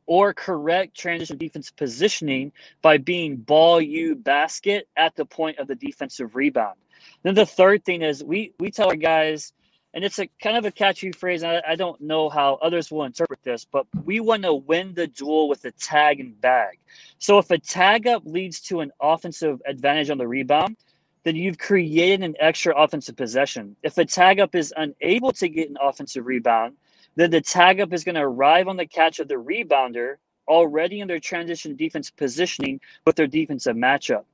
or 0.06 0.34
correct 0.34 0.96
transition 0.96 1.38
defense 1.38 1.70
positioning 1.70 2.52
by 2.82 2.98
being 2.98 3.36
ball 3.36 3.80
you 3.80 4.14
basket 4.14 4.88
at 4.96 5.14
the 5.16 5.24
point 5.24 5.58
of 5.58 5.68
the 5.68 5.74
defensive 5.74 6.34
rebound. 6.34 6.76
Then 7.22 7.34
the 7.34 7.46
third 7.46 7.84
thing 7.84 8.02
is 8.02 8.22
we 8.22 8.52
we 8.58 8.70
tell 8.70 8.88
our 8.88 8.96
guys, 8.96 9.52
and 9.94 10.04
it's 10.04 10.18
a 10.18 10.26
kind 10.42 10.56
of 10.56 10.64
a 10.64 10.70
catchy 10.70 11.12
phrase. 11.12 11.42
I, 11.42 11.62
I 11.66 11.76
don't 11.76 12.00
know 12.00 12.28
how 12.28 12.54
others 12.62 12.90
will 12.90 13.04
interpret 13.04 13.42
this, 13.42 13.66
but 13.70 13.86
we 14.04 14.20
want 14.20 14.42
to 14.44 14.54
win 14.54 14.94
the 14.94 15.06
duel 15.06 15.48
with 15.48 15.64
a 15.64 15.70
tag 15.72 16.20
and 16.20 16.40
bag. 16.40 16.78
So 17.18 17.38
if 17.38 17.50
a 17.50 17.58
tag 17.58 18.06
up 18.06 18.22
leads 18.24 18.60
to 18.62 18.80
an 18.80 18.92
offensive 19.00 19.60
advantage 19.66 20.10
on 20.10 20.18
the 20.18 20.26
rebound, 20.26 20.76
then 21.24 21.36
you've 21.36 21.58
created 21.58 22.22
an 22.22 22.34
extra 22.40 22.74
offensive 22.76 23.16
possession. 23.16 23.76
If 23.82 23.98
a 23.98 24.04
tag 24.04 24.40
up 24.40 24.54
is 24.54 24.72
unable 24.76 25.32
to 25.32 25.48
get 25.48 25.70
an 25.70 25.76
offensive 25.80 26.26
rebound, 26.26 26.74
then 27.14 27.30
the 27.30 27.40
tag 27.40 27.80
up 27.80 27.92
is 27.92 28.04
going 28.04 28.14
to 28.14 28.22
arrive 28.22 28.68
on 28.68 28.76
the 28.76 28.86
catch 28.86 29.20
of 29.20 29.28
the 29.28 29.34
rebounder 29.34 30.16
already 30.48 31.00
in 31.00 31.08
their 31.08 31.20
transition 31.20 31.76
defense 31.76 32.10
positioning 32.10 32.80
with 33.06 33.16
their 33.16 33.26
defensive 33.26 33.76
matchup. 33.76 34.24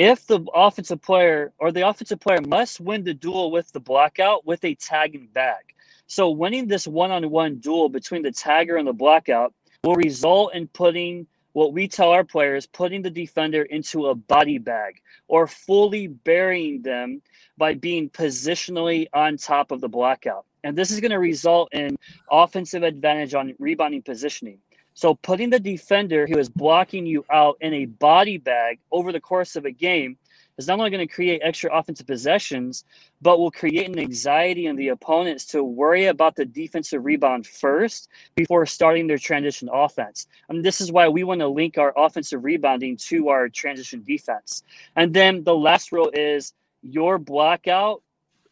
If 0.00 0.26
the 0.26 0.40
offensive 0.54 1.02
player 1.02 1.52
or 1.58 1.72
the 1.72 1.86
offensive 1.86 2.20
player 2.20 2.40
must 2.40 2.80
win 2.80 3.04
the 3.04 3.12
duel 3.12 3.50
with 3.50 3.70
the 3.70 3.82
blockout 3.82 4.46
with 4.46 4.64
a 4.64 4.74
tagging 4.74 5.28
back. 5.34 5.74
So 6.06 6.30
winning 6.30 6.66
this 6.66 6.88
one-on-one 6.88 7.56
duel 7.56 7.90
between 7.90 8.22
the 8.22 8.30
tagger 8.30 8.78
and 8.78 8.88
the 8.88 8.94
blockout 8.94 9.52
will 9.84 9.96
result 9.96 10.54
in 10.54 10.68
putting 10.68 11.26
what 11.52 11.74
we 11.74 11.86
tell 11.86 12.12
our 12.12 12.24
players 12.24 12.66
putting 12.66 13.02
the 13.02 13.10
defender 13.10 13.64
into 13.64 14.06
a 14.06 14.14
body 14.14 14.56
bag 14.56 15.02
or 15.28 15.46
fully 15.46 16.06
burying 16.06 16.80
them 16.80 17.20
by 17.58 17.74
being 17.74 18.08
positionally 18.08 19.06
on 19.12 19.36
top 19.36 19.70
of 19.70 19.82
the 19.82 19.88
blockout. 19.90 20.46
And 20.64 20.78
this 20.78 20.90
is 20.90 21.00
going 21.00 21.10
to 21.10 21.18
result 21.18 21.74
in 21.74 21.94
offensive 22.30 22.84
advantage 22.84 23.34
on 23.34 23.54
rebounding 23.58 24.00
positioning. 24.00 24.60
So 25.00 25.14
putting 25.14 25.48
the 25.48 25.58
defender 25.58 26.26
who 26.26 26.36
is 26.36 26.50
blocking 26.50 27.06
you 27.06 27.24
out 27.32 27.56
in 27.62 27.72
a 27.72 27.86
body 27.86 28.36
bag 28.36 28.80
over 28.92 29.12
the 29.12 29.20
course 29.20 29.56
of 29.56 29.64
a 29.64 29.70
game 29.70 30.18
is 30.58 30.66
not 30.66 30.78
only 30.78 30.90
going 30.90 31.08
to 31.08 31.10
create 31.10 31.40
extra 31.42 31.74
offensive 31.74 32.06
possessions, 32.06 32.84
but 33.22 33.38
will 33.38 33.50
create 33.50 33.88
an 33.88 33.98
anxiety 33.98 34.66
in 34.66 34.76
the 34.76 34.88
opponents 34.88 35.46
to 35.46 35.64
worry 35.64 36.04
about 36.04 36.36
the 36.36 36.44
defensive 36.44 37.02
rebound 37.02 37.46
first 37.46 38.10
before 38.34 38.66
starting 38.66 39.06
their 39.06 39.16
transition 39.16 39.70
offense. 39.72 40.26
And 40.50 40.62
this 40.62 40.82
is 40.82 40.92
why 40.92 41.08
we 41.08 41.24
want 41.24 41.40
to 41.40 41.48
link 41.48 41.78
our 41.78 41.94
offensive 41.96 42.44
rebounding 42.44 42.98
to 43.08 43.30
our 43.30 43.48
transition 43.48 44.02
defense. 44.06 44.64
And 44.96 45.14
then 45.14 45.44
the 45.44 45.56
last 45.56 45.92
rule 45.92 46.10
is 46.12 46.52
your 46.82 47.18
blockout 47.18 48.02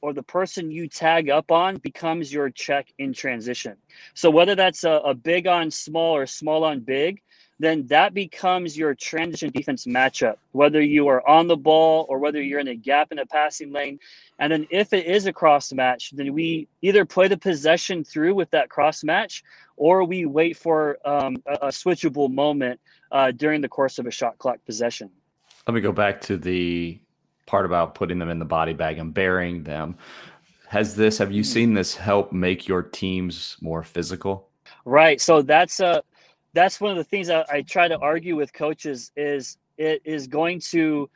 or 0.01 0.13
the 0.13 0.23
person 0.23 0.71
you 0.71 0.89
tag 0.89 1.29
up 1.29 1.51
on 1.51 1.77
becomes 1.77 2.33
your 2.33 2.51
check 2.51 2.93
in 2.99 3.13
transition. 3.13 3.77
So 4.15 4.31
whether 4.31 4.55
that's 4.55 4.85
a, 4.85 5.01
a 5.05 5.15
big 5.15 5.47
on 5.47 5.71
small 5.71 6.17
or 6.17 6.27
small 6.27 6.65
on 6.65 6.81
big, 6.81 7.21
then 7.61 7.87
that 7.89 8.15
becomes 8.15 8.79
your 8.79 8.95
transition 8.95 9.51
defense 9.51 9.85
matchup, 9.85 10.37
whether 10.53 10.81
you 10.81 11.09
are 11.09 11.27
on 11.29 11.49
the 11.49 11.57
ball 11.57 12.07
or 12.09 12.19
whether 12.19 12.41
you're 12.41 12.61
in 12.61 12.69
a 12.69 12.75
gap 12.75 13.11
in 13.11 13.19
a 13.19 13.27
passing 13.27 13.73
lane. 13.73 13.99
And 14.39 14.53
then 14.53 14.67
if 14.71 14.93
it 14.93 15.07
is 15.07 15.27
a 15.27 15.33
cross 15.33 15.73
match, 15.73 16.13
then 16.13 16.33
we 16.33 16.69
either 16.83 17.05
play 17.05 17.27
the 17.27 17.37
possession 17.37 18.05
through 18.05 18.35
with 18.35 18.51
that 18.53 18.71
cross 18.71 19.03
match 19.03 19.43
or 19.77 20.05
we 20.05 20.25
wait 20.25 20.57
for 20.57 20.99
um, 21.05 21.43
a, 21.47 21.55
a, 21.63 21.69
switchable 21.69 22.31
moment 22.31 22.81
uh, 23.11 23.31
during 23.33 23.61
the 23.61 23.69
course 23.69 23.99
of 23.99 24.07
a 24.07 24.11
shot 24.11 24.39
clock 24.39 24.59
possession. 24.65 25.11
Let 25.67 25.75
me 25.75 25.81
go 25.81 25.93
back 25.93 26.21
to 26.23 26.37
the 26.37 27.01
part 27.49 27.67
about 27.67 27.95
putting 27.95 28.19
them 28.19 28.29
in 28.29 28.39
the 28.39 28.45
body 28.45 28.75
bag 28.75 28.99
and 28.99 29.13
burying 29.13 29.65
them. 29.65 29.97
Has 30.69 30.95
this, 30.95 31.19
have 31.19 31.33
you 31.33 31.43
seen 31.43 31.73
this 31.73 31.97
help 31.97 32.31
make 32.31 32.69
your 32.69 32.83
teams 32.83 33.57
more 33.61 33.83
physical? 33.83 34.51
Right. 34.85 35.21
So 35.21 35.43
that's 35.43 35.81
a, 35.81 35.87
uh, 35.87 36.01
that's 36.55 36.81
one 36.81 36.91
of 36.91 36.97
the 36.97 37.05
things 37.05 37.31
I, 37.31 37.45
I 37.51 37.63
try 37.63 37.89
to 37.89 37.99
argue 37.99 38.37
with 38.37 38.53
coaches 38.53 39.13
is 39.17 39.59
it 39.77 40.03
is 40.05 40.27
going 40.27 40.61
to 40.73 41.09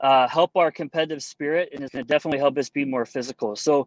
uh, 0.00 0.28
help 0.28 0.56
our 0.56 0.70
competitive 0.70 1.22
spirit 1.22 1.70
and 1.72 1.82
it's 1.82 1.92
going 1.92 2.04
to 2.04 2.08
definitely 2.08 2.38
help 2.38 2.56
us 2.56 2.68
be 2.68 2.84
more 2.84 3.04
physical. 3.04 3.56
So 3.56 3.86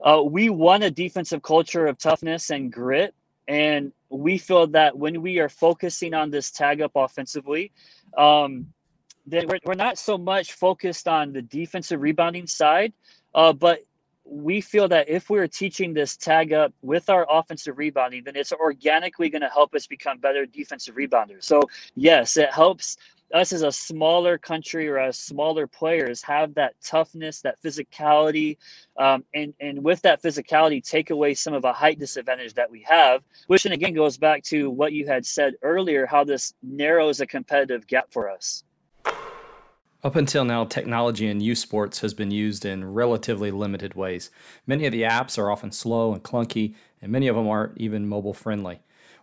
uh, 0.00 0.22
we 0.24 0.50
want 0.50 0.82
a 0.82 0.90
defensive 0.90 1.42
culture 1.42 1.86
of 1.86 1.98
toughness 1.98 2.50
and 2.50 2.72
grit. 2.72 3.14
And 3.46 3.92
we 4.08 4.38
feel 4.38 4.66
that 4.68 4.96
when 4.96 5.22
we 5.22 5.38
are 5.38 5.48
focusing 5.48 6.14
on 6.14 6.30
this 6.30 6.50
tag 6.50 6.80
up 6.80 6.92
offensively, 6.94 7.72
um, 8.16 8.66
then 9.26 9.46
we're, 9.48 9.58
we're 9.64 9.74
not 9.74 9.98
so 9.98 10.18
much 10.18 10.52
focused 10.52 11.08
on 11.08 11.32
the 11.32 11.42
defensive 11.42 12.00
rebounding 12.00 12.46
side, 12.46 12.92
uh, 13.34 13.52
but 13.52 13.84
we 14.24 14.60
feel 14.60 14.88
that 14.88 15.08
if 15.08 15.28
we're 15.28 15.46
teaching 15.46 15.92
this 15.92 16.16
tag 16.16 16.52
up 16.52 16.72
with 16.82 17.10
our 17.10 17.26
offensive 17.30 17.76
rebounding, 17.76 18.24
then 18.24 18.36
it's 18.36 18.52
organically 18.52 19.28
going 19.28 19.42
to 19.42 19.48
help 19.48 19.74
us 19.74 19.86
become 19.86 20.18
better 20.18 20.46
defensive 20.46 20.94
rebounders. 20.94 21.44
So, 21.44 21.62
yes, 21.94 22.36
it 22.38 22.50
helps 22.50 22.96
us 23.34 23.52
as 23.52 23.62
a 23.62 23.72
smaller 23.72 24.38
country 24.38 24.88
or 24.88 24.98
as 24.98 25.18
smaller 25.18 25.66
players 25.66 26.22
have 26.22 26.54
that 26.54 26.74
toughness, 26.82 27.40
that 27.42 27.60
physicality, 27.62 28.56
um, 28.98 29.24
and 29.34 29.52
and 29.60 29.82
with 29.82 30.00
that 30.02 30.22
physicality, 30.22 30.82
take 30.82 31.10
away 31.10 31.34
some 31.34 31.52
of 31.52 31.64
a 31.64 31.72
height 31.72 31.98
disadvantage 31.98 32.54
that 32.54 32.70
we 32.70 32.82
have, 32.82 33.22
which 33.48 33.64
and 33.64 33.74
again 33.74 33.92
goes 33.92 34.16
back 34.16 34.42
to 34.44 34.70
what 34.70 34.92
you 34.92 35.06
had 35.06 35.26
said 35.26 35.54
earlier, 35.62 36.06
how 36.06 36.24
this 36.24 36.54
narrows 36.62 37.20
a 37.20 37.26
competitive 37.26 37.86
gap 37.86 38.06
for 38.10 38.30
us. 38.30 38.62
Up 40.04 40.16
until 40.16 40.44
now, 40.44 40.66
technology 40.66 41.26
in 41.28 41.40
youth 41.40 41.56
sports 41.56 42.00
has 42.00 42.12
been 42.12 42.30
used 42.30 42.66
in 42.66 42.92
relatively 42.92 43.50
limited 43.50 43.94
ways. 43.94 44.28
Many 44.66 44.84
of 44.84 44.92
the 44.92 45.00
apps 45.00 45.38
are 45.38 45.50
often 45.50 45.72
slow 45.72 46.12
and 46.12 46.22
clunky, 46.22 46.74
and 47.00 47.10
many 47.10 47.26
of 47.26 47.36
them 47.36 47.48
aren't 47.48 47.78
even 47.78 48.06
mobile 48.06 48.34
friendly. 48.34 48.80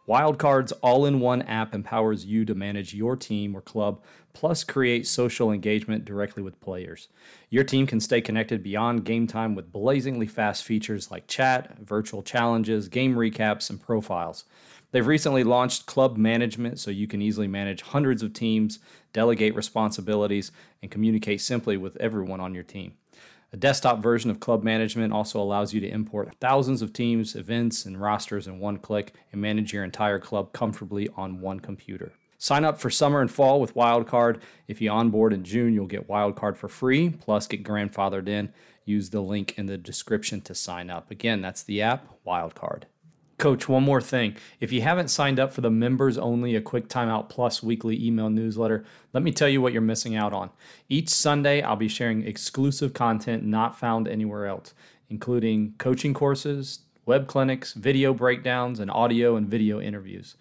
Wildkard's 0.08 0.72
all 0.82 1.06
in 1.06 1.20
one 1.20 1.44
app 1.44 1.76
empowers 1.76 2.26
you 2.26 2.46
to 2.46 2.56
manage 2.56 2.96
your 2.96 3.16
team 3.16 3.56
or 3.56 3.62
club, 3.62 4.02
plus 4.34 4.64
create 4.64 5.06
social 5.06 5.52
engagement 5.52 6.04
directly 6.04 6.42
with 6.42 6.60
players. 6.60 7.10
Your 7.52 7.64
team 7.64 7.86
can 7.86 8.00
stay 8.00 8.20
connected 8.20 8.64
beyond 8.64 9.06
game 9.06 9.28
time 9.28 9.54
with 9.54 9.72
blazingly 9.72 10.26
fast 10.26 10.64
features 10.64 11.12
like 11.12 11.28
chat, 11.28 11.78
virtual 11.78 12.24
challenges, 12.24 12.88
game 12.88 13.14
recaps, 13.14 13.70
and 13.70 13.80
profiles. 13.80 14.46
They've 14.92 15.06
recently 15.06 15.44
launched 15.44 15.86
club 15.86 16.18
management 16.18 16.80
so 16.80 16.92
you 16.92 17.08
can 17.08 17.22
easily 17.22 17.48
manage 17.48 17.82
hundreds 17.82 18.24
of 18.24 18.34
teams, 18.34 18.80
delegate 19.14 19.56
responsibilities, 19.56 20.52
and 20.82 20.92
communicate 20.92 21.42
simply 21.42 21.78
with 21.78 21.98
everyone 21.98 22.40
on 22.40 22.54
your 22.54 22.64
team. 22.64 22.94
A 23.54 23.58
desktop 23.58 24.02
version 24.02 24.32
of 24.32 24.40
club 24.40 24.64
management 24.64 25.12
also 25.12 25.42
allows 25.42 25.74
you 25.74 25.82
to 25.82 25.90
import 25.90 26.36
thousands 26.40 26.82
of 26.82 26.94
teams, 26.94 27.36
events, 27.36 27.86
and 27.86 28.00
rosters 28.00 28.48
in 28.48 28.60
one 28.60 28.78
click 28.78 29.14
and 29.32 29.42
manage 29.42 29.74
your 29.74 29.84
entire 29.84 30.20
club 30.20 30.54
comfortably 30.54 31.10
on 31.18 31.42
one 31.42 31.60
computer. 31.60 32.14
Sign 32.38 32.64
up 32.64 32.80
for 32.80 32.90
summer 32.90 33.22
and 33.22 33.30
fall 33.30 33.60
with 33.60 33.76
Wildkard. 33.76 34.40
If 34.68 34.82
you 34.82 34.90
onboard 34.90 35.34
in 35.34 35.44
June, 35.44 35.74
you'll 35.74 35.86
get 35.86 36.08
Wildkard 36.08 36.56
for 36.56 36.70
free, 36.70 37.10
plus 37.10 37.46
get 37.46 37.64
grandfathered 37.64 38.30
in. 38.30 38.54
Use 38.86 39.10
the 39.10 39.22
link 39.22 39.60
in 39.60 39.68
the 39.68 39.78
description 39.78 40.42
to 40.42 40.56
sign 40.56 40.90
up. 40.90 41.12
Again, 41.12 41.42
that's 41.42 41.62
the 41.62 41.82
app, 41.82 42.08
Wildkard. 42.26 42.84
Coach, 43.42 43.68
one 43.68 43.82
more 43.82 44.02
thing. 44.02 44.36
If 44.60 44.72
you 44.72 44.84
haven't 44.84 45.08
signed 45.08 45.40
up 45.40 45.52
for 45.52 45.62
the 45.62 45.72
members 45.72 46.16
only 46.16 46.56
a 46.56 46.62
quick 46.62 46.88
timeout 46.88 47.28
plus 47.28 47.64
weekly 47.64 48.00
email 48.00 48.30
newsletter, 48.30 48.86
let 49.14 49.24
me 49.24 49.32
tell 49.32 49.50
you 49.50 49.60
what 49.60 49.74
you're 49.74 49.82
missing 49.82 50.16
out 50.16 50.32
on. 50.32 50.52
Each 50.90 51.10
Sunday, 51.10 51.64
I'll 51.64 51.76
be 51.76 51.88
sharing 51.88 52.22
exclusive 52.22 52.94
content 52.94 53.44
not 53.44 53.80
found 53.80 54.08
anywhere 54.08 54.46
else, 54.46 54.76
including 55.10 55.74
coaching 55.80 56.14
courses, 56.14 56.82
web 57.08 57.26
clinics, 57.26 57.74
video 57.74 58.14
breakdowns, 58.14 58.80
and 58.80 58.92
audio 58.92 59.36
and 59.36 59.48
video 59.48 59.82
interviews. 59.82 60.36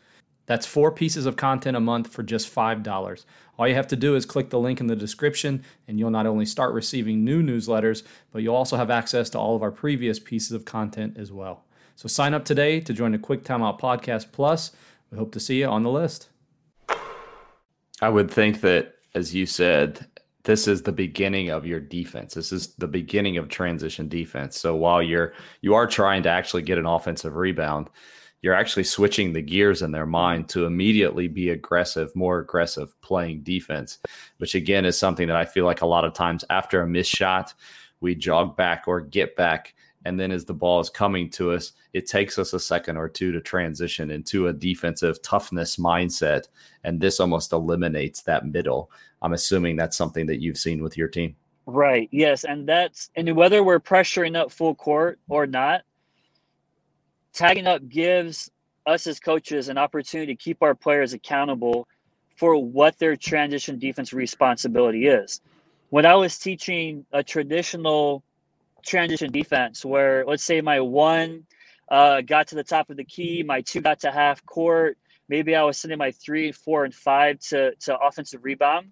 That's 0.45 0.67
four 0.67 0.93
pieces 0.93 1.25
of 1.25 1.37
content 1.37 1.79
a 1.79 1.81
month 1.81 2.13
for 2.13 2.23
just 2.23 2.55
$5. 2.55 3.25
All 3.59 3.67
you 3.67 3.77
have 3.77 3.89
to 3.89 3.97
do 3.97 4.15
is 4.15 4.27
click 4.27 4.51
the 4.51 4.61
link 4.61 4.79
in 4.79 4.89
the 4.89 4.95
description, 4.95 5.65
and 5.89 5.99
you'll 5.99 6.11
not 6.11 6.27
only 6.27 6.45
start 6.45 6.75
receiving 6.75 7.25
new 7.25 7.43
newsletters, 7.43 8.03
but 8.31 8.43
you'll 8.43 8.57
also 8.57 8.77
have 8.77 8.91
access 8.91 9.31
to 9.31 9.39
all 9.39 9.57
of 9.57 9.63
our 9.63 9.73
previous 9.73 10.19
pieces 10.19 10.53
of 10.53 10.67
content 10.67 11.17
as 11.17 11.33
well. 11.33 11.65
So 12.01 12.09
sign 12.09 12.33
up 12.33 12.47
today 12.47 12.81
to 12.81 12.95
join 12.95 13.13
the 13.13 13.19
Quick 13.19 13.45
Timeout 13.45 13.79
Podcast 13.79 14.33
Plus. 14.33 14.73
We 15.11 15.19
hope 15.19 15.33
to 15.33 15.39
see 15.39 15.61
you 15.61 15.67
on 15.67 15.83
the 15.83 15.91
list. 15.91 16.31
I 18.01 18.09
would 18.09 18.31
think 18.31 18.63
that, 18.63 18.95
as 19.15 19.35
you 19.35 19.45
said, 19.45 20.07
this 20.45 20.67
is 20.67 20.81
the 20.81 20.93
beginning 20.93 21.51
of 21.51 21.67
your 21.67 21.79
defense. 21.79 22.33
This 22.33 22.53
is 22.53 22.69
the 22.77 22.89
beginning 22.89 23.37
of 23.37 23.51
transition 23.51 24.09
defense. 24.09 24.59
So 24.59 24.75
while 24.77 25.03
you're 25.03 25.35
you 25.61 25.75
are 25.75 25.87
trying 25.87 26.23
to 26.23 26.31
actually 26.31 26.63
get 26.63 26.79
an 26.79 26.87
offensive 26.87 27.37
rebound, 27.37 27.91
you're 28.41 28.55
actually 28.55 28.85
switching 28.85 29.35
the 29.35 29.43
gears 29.43 29.83
in 29.83 29.93
their 29.93 30.07
mind 30.07 30.49
to 30.49 30.65
immediately 30.65 31.29
be 31.29 31.51
aggressive, 31.51 32.17
more 32.17 32.39
aggressive 32.39 32.99
playing 33.03 33.43
defense, 33.43 33.99
which 34.39 34.55
again 34.55 34.87
is 34.87 34.99
something 34.99 35.27
that 35.27 35.37
I 35.37 35.45
feel 35.45 35.67
like 35.67 35.83
a 35.83 35.87
lot 35.87 36.07
of 36.07 36.15
times 36.15 36.47
after 36.49 36.81
a 36.81 36.89
missed 36.89 37.15
shot, 37.15 37.53
we 38.01 38.15
jog 38.15 38.57
back 38.57 38.85
or 38.87 39.03
get 39.03 39.37
back 39.37 39.75
and 40.05 40.19
then 40.19 40.33
as 40.33 40.45
the 40.45 40.55
ball 40.55 40.81
is 40.81 40.89
coming 40.89 41.29
to 41.31 41.53
us, 41.53 41.73
it 41.93 42.07
takes 42.07 42.39
us 42.39 42.53
a 42.53 42.61
second 42.61 42.97
or 42.97 43.09
two 43.09 43.33
to 43.33 43.41
transition 43.41 44.11
into 44.11 44.47
a 44.47 44.53
defensive 44.53 45.21
toughness 45.23 45.77
mindset. 45.77 46.45
And 46.85 47.01
this 47.01 47.21
almost 47.21 47.53
eliminates 47.53 48.23
that 48.23 48.47
middle. 48.47 48.91
I'm 49.21 49.35
assuming 49.35 49.77
that's 49.77 49.97
something 49.97 50.27
that 50.27 50.41
you've 50.41 50.57
seen 50.57 50.83
with 50.83 50.97
your 50.97 51.09
team. 51.09 51.37
Right. 51.67 52.09
Yes. 52.11 52.45
And 52.45 52.67
that's, 52.67 53.11
and 53.15 53.37
whether 53.37 53.63
we're 53.63 53.81
pressuring 53.81 54.37
up 54.37 54.51
full 54.51 54.75
court 54.75 55.21
or 55.29 55.47
not, 55.47 55.83
tagging 57.35 57.67
up 57.67 57.87
gives 57.89 58.51
us 58.87 59.07
as 59.07 59.21
coaches 59.21 59.69
an 59.69 59.77
opportunity 59.77 60.35
to 60.35 60.43
keep 60.43 60.63
our 60.63 60.75
players 60.75 61.13
accountable 61.13 61.87
for 62.37 62.57
what 62.57 62.99
their 62.99 63.17
transition 63.17 63.79
defense 63.79 64.15
responsibility 64.15 65.07
is. 65.07 65.43
When 65.91 66.07
I 66.07 66.15
was 66.15 66.39
teaching 66.39 67.05
a 67.13 67.23
traditional 67.23 68.25
transition 68.83 69.31
defense 69.31 69.85
where 69.85 70.25
let's 70.27 70.45
say 70.45 70.61
my 70.61 70.81
one 70.81 71.45
uh, 71.91 72.21
got 72.21 72.47
to 72.49 72.55
the 72.55 72.65
top 72.65 72.91
of 72.91 72.97
the 72.97 73.05
key, 73.05 73.43
my 73.43 73.61
two 73.61 73.81
got 73.81 74.01
to 74.01 74.13
half 74.13 74.45
court. 74.47 74.97
Maybe 75.29 75.55
I 75.55 75.63
was 75.63 75.79
sending 75.79 75.99
my 75.99 76.11
three, 76.11 76.53
four, 76.53 76.85
and 76.85 76.95
five 76.95 77.39
to, 77.51 77.75
to 77.75 77.99
offensive 77.99 78.45
rebound. 78.45 78.91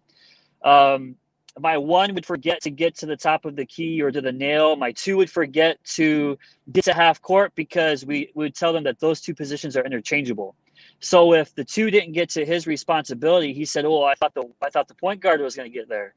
Um, 0.64 1.16
my 1.60 1.76
one 1.76 2.14
would 2.14 2.26
forget 2.26 2.60
to 2.62 2.70
get 2.70 2.96
to 2.98 3.06
the 3.06 3.16
top 3.16 3.44
of 3.44 3.56
the 3.56 3.66
key 3.66 4.00
or 4.02 4.10
to 4.10 4.20
the 4.20 4.32
nail. 4.32 4.76
My 4.76 4.92
two 4.92 5.16
would 5.16 5.30
forget 5.30 5.82
to 5.84 6.38
get 6.72 6.84
to 6.84 6.94
half 6.94 7.20
court 7.20 7.52
because 7.54 8.04
we, 8.04 8.30
we 8.34 8.44
would 8.44 8.54
tell 8.54 8.72
them 8.72 8.84
that 8.84 9.00
those 9.00 9.20
two 9.20 9.34
positions 9.34 9.76
are 9.76 9.84
interchangeable. 9.84 10.54
So 11.00 11.34
if 11.34 11.54
the 11.54 11.64
two 11.64 11.90
didn't 11.90 12.12
get 12.12 12.28
to 12.30 12.44
his 12.44 12.66
responsibility, 12.66 13.52
he 13.52 13.64
said, 13.64 13.84
"Oh, 13.84 14.04
I 14.04 14.14
thought 14.14 14.34
the 14.34 14.44
I 14.62 14.70
thought 14.70 14.88
the 14.88 14.94
point 14.94 15.20
guard 15.20 15.40
was 15.40 15.56
going 15.56 15.70
to 15.70 15.76
get 15.76 15.88
there." 15.88 16.14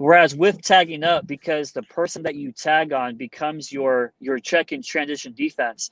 Whereas 0.00 0.34
with 0.34 0.62
tagging 0.62 1.04
up, 1.04 1.26
because 1.26 1.72
the 1.72 1.82
person 1.82 2.22
that 2.22 2.34
you 2.34 2.52
tag 2.52 2.90
on 2.94 3.16
becomes 3.16 3.70
your 3.70 4.14
your 4.18 4.38
check 4.38 4.72
in 4.72 4.82
transition 4.82 5.34
defense, 5.34 5.90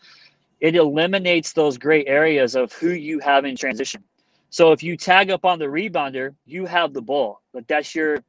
it 0.61 0.77
eliminates 0.77 1.53
those 1.53 1.77
gray 1.77 2.07
areas 2.07 2.55
of 2.55 2.73
who 2.73 2.89
you 2.89 3.19
have 3.19 3.45
in 3.45 3.55
transition. 3.55 4.03
So 4.49 4.73
if 4.73 4.83
you 4.83 4.97
tag 4.97 5.31
up 5.31 5.45
on 5.45 5.59
the 5.59 5.67
rebounder, 5.67 6.35
you 6.47 6.65
have 6.65 6.95
the 6.95 7.03
ball. 7.03 7.43
But 7.53 7.69
that's 7.69 7.95
your 7.95 8.25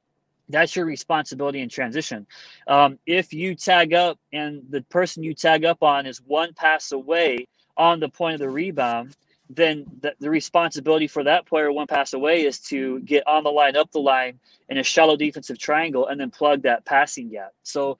that's 0.49 0.75
your 0.75 0.85
responsibility 0.85 1.61
in 1.61 1.69
transition. 1.69 2.27
Um, 2.67 2.99
if 3.05 3.31
you 3.31 3.55
tag 3.55 3.93
up 3.93 4.19
and 4.33 4.63
the 4.69 4.81
person 4.89 5.23
you 5.23 5.33
tag 5.33 5.63
up 5.63 5.81
on 5.81 6.05
is 6.05 6.17
one 6.17 6.53
pass 6.55 6.91
away 6.91 7.47
on 7.77 8.01
the 8.01 8.09
point 8.09 8.33
of 8.33 8.41
the 8.41 8.49
rebound, 8.49 9.15
then 9.49 9.85
the, 10.01 10.13
the, 10.19 10.29
responsibility 10.29 11.07
for 11.07 11.23
that 11.23 11.45
player 11.45 11.71
one 11.71 11.87
pass 11.87 12.13
away 12.13 12.45
is 12.45 12.59
to 12.59 12.99
get 13.01 13.27
on 13.27 13.43
the 13.43 13.49
line, 13.49 13.75
up 13.75 13.91
the 13.91 13.99
line 13.99 14.39
in 14.69 14.77
a 14.77 14.83
shallow 14.83 15.15
defensive 15.15 15.57
triangle, 15.57 16.07
and 16.07 16.21
then 16.21 16.29
plug 16.29 16.61
that 16.61 16.85
passing 16.85 17.29
gap. 17.29 17.51
So 17.63 17.97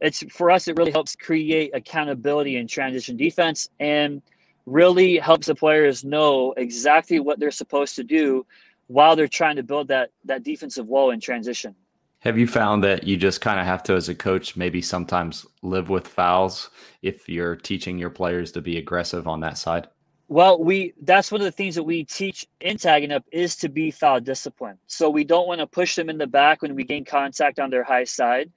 it's 0.00 0.22
for 0.30 0.50
us, 0.50 0.68
it 0.68 0.76
really 0.76 0.92
helps 0.92 1.16
create 1.16 1.70
accountability 1.74 2.56
in 2.56 2.66
transition 2.66 3.16
defense 3.16 3.70
and 3.80 4.20
really 4.66 5.18
helps 5.18 5.46
the 5.46 5.54
players 5.54 6.04
know 6.04 6.52
exactly 6.56 7.18
what 7.18 7.40
they're 7.40 7.50
supposed 7.50 7.96
to 7.96 8.04
do 8.04 8.46
while 8.88 9.16
they're 9.16 9.28
trying 9.28 9.56
to 9.56 9.62
build 9.62 9.88
that 9.88 10.10
that 10.24 10.42
defensive 10.42 10.86
wall 10.86 11.12
in 11.12 11.20
transition. 11.20 11.74
Have 12.20 12.36
you 12.36 12.46
found 12.46 12.84
that 12.84 13.04
you 13.04 13.16
just 13.16 13.40
kind 13.40 13.58
of 13.58 13.64
have 13.64 13.82
to, 13.84 13.94
as 13.94 14.10
a 14.10 14.14
coach, 14.14 14.54
maybe 14.54 14.82
sometimes 14.82 15.46
live 15.62 15.88
with 15.88 16.06
fouls 16.06 16.68
if 17.00 17.26
you're 17.30 17.56
teaching 17.56 17.98
your 17.98 18.10
players 18.10 18.52
to 18.52 18.60
be 18.60 18.76
aggressive 18.76 19.26
on 19.26 19.40
that 19.40 19.56
side? 19.56 19.88
Well, 20.30 20.62
we 20.62 20.94
that's 21.02 21.32
one 21.32 21.40
of 21.40 21.44
the 21.44 21.50
things 21.50 21.74
that 21.74 21.82
we 21.82 22.04
teach 22.04 22.46
in 22.60 22.76
tagging 22.76 23.10
up 23.10 23.24
is 23.32 23.56
to 23.56 23.68
be 23.68 23.90
foul 23.90 24.20
discipline. 24.20 24.78
So 24.86 25.10
we 25.10 25.24
don't 25.24 25.48
want 25.48 25.58
to 25.58 25.66
push 25.66 25.96
them 25.96 26.08
in 26.08 26.18
the 26.18 26.26
back 26.28 26.62
when 26.62 26.76
we 26.76 26.84
gain 26.84 27.04
contact 27.04 27.58
on 27.58 27.68
their 27.68 27.82
high 27.82 28.04
side. 28.04 28.48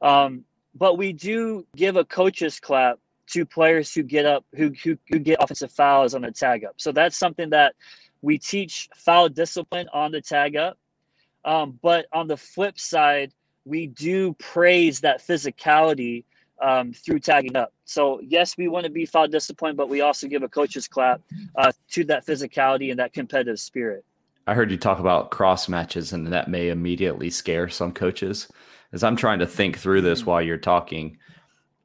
Um, 0.00 0.44
but 0.74 0.96
we 0.96 1.12
do 1.12 1.66
give 1.76 1.96
a 1.96 2.06
coach's 2.06 2.58
clap 2.58 2.98
to 3.32 3.44
players 3.44 3.92
who 3.92 4.02
get 4.02 4.24
up 4.24 4.46
who, 4.54 4.72
who, 4.82 4.96
who 5.10 5.18
get 5.18 5.42
offensive 5.42 5.70
fouls 5.70 6.14
on 6.14 6.22
the 6.22 6.30
tag 6.30 6.64
up. 6.64 6.76
So 6.78 6.90
that's 6.90 7.18
something 7.18 7.50
that 7.50 7.74
we 8.22 8.38
teach 8.38 8.88
foul 8.96 9.28
discipline 9.28 9.90
on 9.92 10.12
the 10.12 10.22
tag 10.22 10.56
up. 10.56 10.78
Um, 11.44 11.78
but 11.82 12.06
on 12.14 12.28
the 12.28 12.38
flip 12.38 12.80
side, 12.80 13.34
we 13.66 13.88
do 13.88 14.32
praise 14.38 15.00
that 15.00 15.20
physicality 15.20 16.24
um, 16.60 16.92
through 16.92 17.20
tagging 17.20 17.56
up. 17.56 17.72
So 17.84 18.20
yes, 18.22 18.56
we 18.56 18.68
want 18.68 18.84
to 18.84 18.90
be 18.90 19.06
foul 19.06 19.28
disciplined, 19.28 19.76
but 19.76 19.88
we 19.88 20.00
also 20.00 20.28
give 20.28 20.42
a 20.42 20.48
coach's 20.48 20.88
clap 20.88 21.20
uh, 21.56 21.72
to 21.90 22.04
that 22.04 22.26
physicality 22.26 22.90
and 22.90 22.98
that 22.98 23.12
competitive 23.12 23.58
spirit. 23.58 24.04
I 24.46 24.54
heard 24.54 24.70
you 24.70 24.76
talk 24.76 24.98
about 24.98 25.30
cross 25.30 25.68
matches, 25.68 26.12
and 26.12 26.26
that 26.28 26.48
may 26.48 26.68
immediately 26.68 27.30
scare 27.30 27.68
some 27.68 27.92
coaches. 27.92 28.48
As 28.92 29.04
I'm 29.04 29.16
trying 29.16 29.38
to 29.38 29.46
think 29.46 29.78
through 29.78 30.00
this 30.00 30.20
mm-hmm. 30.20 30.30
while 30.30 30.42
you're 30.42 30.58
talking, 30.58 31.18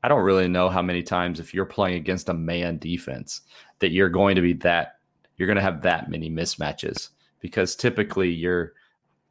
I 0.04 0.08
don't 0.08 0.24
really 0.24 0.48
know 0.48 0.70
how 0.70 0.82
many 0.82 1.04
times 1.04 1.40
if 1.40 1.54
you're 1.54 1.66
playing 1.66 1.98
against 1.98 2.30
a 2.30 2.34
man 2.34 2.78
defense 2.78 3.42
that 3.80 3.92
you're 3.92 4.10
going 4.10 4.36
to 4.36 4.42
be 4.42 4.54
that 4.54 4.98
you're 5.38 5.48
going 5.48 5.58
to 5.58 5.62
have 5.62 5.82
that 5.82 6.10
many 6.10 6.30
mismatches 6.30 7.10
because 7.40 7.76
typically 7.76 8.30
you're 8.30 8.74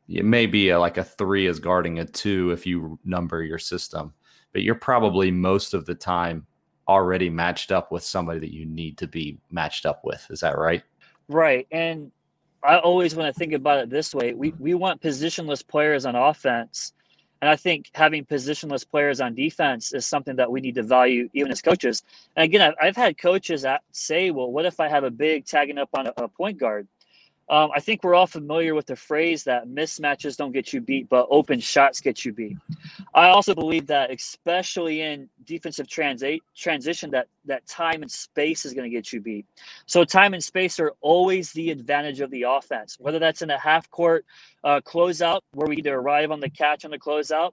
it 0.09 0.25
may 0.25 0.47
be 0.47 0.71
a, 0.71 0.79
like 0.79 0.99
a 0.99 1.05
three 1.05 1.47
is 1.47 1.59
guarding 1.61 1.99
a 1.99 2.05
two 2.05 2.51
if 2.51 2.67
you 2.67 2.99
number 3.05 3.43
your 3.43 3.59
system 3.59 4.13
but 4.55 4.63
you're 4.63 4.75
probably 4.75 5.31
most 5.31 5.75
of 5.75 5.85
the 5.85 5.95
time 5.95 6.47
already 6.89 7.29
matched 7.29 7.73
up 7.73 7.93
with 7.93 8.03
somebody 8.03 8.39
that 8.39 8.55
you 8.55 8.65
need 8.65 8.97
to 8.99 9.07
be 9.07 9.39
matched 9.51 9.85
up 9.85 10.03
with. 10.05 10.27
Is 10.31 10.41
that 10.41 10.57
right? 10.57 10.83
Right. 11.29 11.67
And 11.71 12.11
I 12.63 12.79
always 12.79 13.15
want 13.15 13.35
to 13.35 13.39
think 13.39 13.53
about 13.53 13.81
it 13.81 13.91
this 13.91 14.15
way. 14.15 14.33
We 14.33 14.55
we 14.59 14.73
want 14.73 15.03
positionless 15.03 15.67
players 15.67 16.07
on 16.07 16.15
offense. 16.15 16.95
And 17.43 17.51
I 17.51 17.57
think 17.57 17.91
having 17.93 18.25
positionless 18.25 18.89
players 18.89 19.21
on 19.21 19.35
defense 19.35 19.93
is 19.93 20.07
something 20.07 20.37
that 20.37 20.51
we 20.51 20.63
need 20.63 20.77
to 20.77 20.83
value 20.83 21.29
even 21.35 21.53
as 21.53 21.61
coaches. 21.61 22.03
And 22.37 22.45
again, 22.45 22.63
I've, 22.63 22.75
I've 22.81 22.97
had 22.97 23.19
coaches 23.19 23.67
say, 23.93 24.31
well, 24.31 24.51
what 24.51 24.65
if 24.65 24.81
I 24.81 24.89
have 24.89 25.05
a 25.05 25.11
big 25.11 25.45
tagging 25.45 25.77
up 25.77 25.91
on 25.93 26.07
a, 26.07 26.13
a 26.17 26.29
point 26.29 26.57
guard? 26.57 26.89
Um, 27.49 27.71
I 27.75 27.81
think 27.81 28.03
we're 28.03 28.15
all 28.15 28.27
familiar 28.27 28.75
with 28.75 28.87
the 28.87 28.97
phrase 28.97 29.45
that 29.45 29.69
mismatches 29.69 30.37
don't 30.37 30.53
get 30.53 30.73
you 30.73 30.81
beat, 30.81 31.09
but 31.09 31.27
open 31.31 31.61
shots 31.61 32.01
get 32.01 32.25
you 32.25 32.33
beat. 32.33 32.57
I 33.13 33.29
also 33.29 33.55
believe 33.55 33.87
that, 33.89 34.11
especially 34.11 35.03
in 35.03 35.29
defensive 35.45 35.87
transi- 35.87 36.41
transition, 36.57 37.11
that 37.11 37.29
that 37.45 37.67
time 37.67 38.03
and 38.03 38.11
space 38.11 38.65
is 38.65 38.73
going 38.73 38.91
to 38.91 38.95
get 38.95 39.13
you 39.13 39.21
beat. 39.21 39.47
So 39.87 40.05
time 40.05 40.33
and 40.33 40.43
space 40.43 40.81
are 40.81 40.93
always 41.03 41.53
the 41.53 41.71
advantage 41.71 42.21
of 42.21 42.31
the 42.31 42.45
offense, 42.45 42.97
whether 42.99 43.19
that's 43.19 43.43
in 43.43 43.51
a 43.51 43.59
half 43.59 43.91
court 43.91 44.25
uh, 44.65 44.81
closeout 44.81 45.41
where 45.53 45.69
we 45.69 45.77
either 45.77 45.95
arrive 45.95 46.31
on 46.31 46.41
the 46.41 46.51
catch 46.51 46.85
on 46.85 46.91
the 46.91 46.99
closeout, 46.99 47.53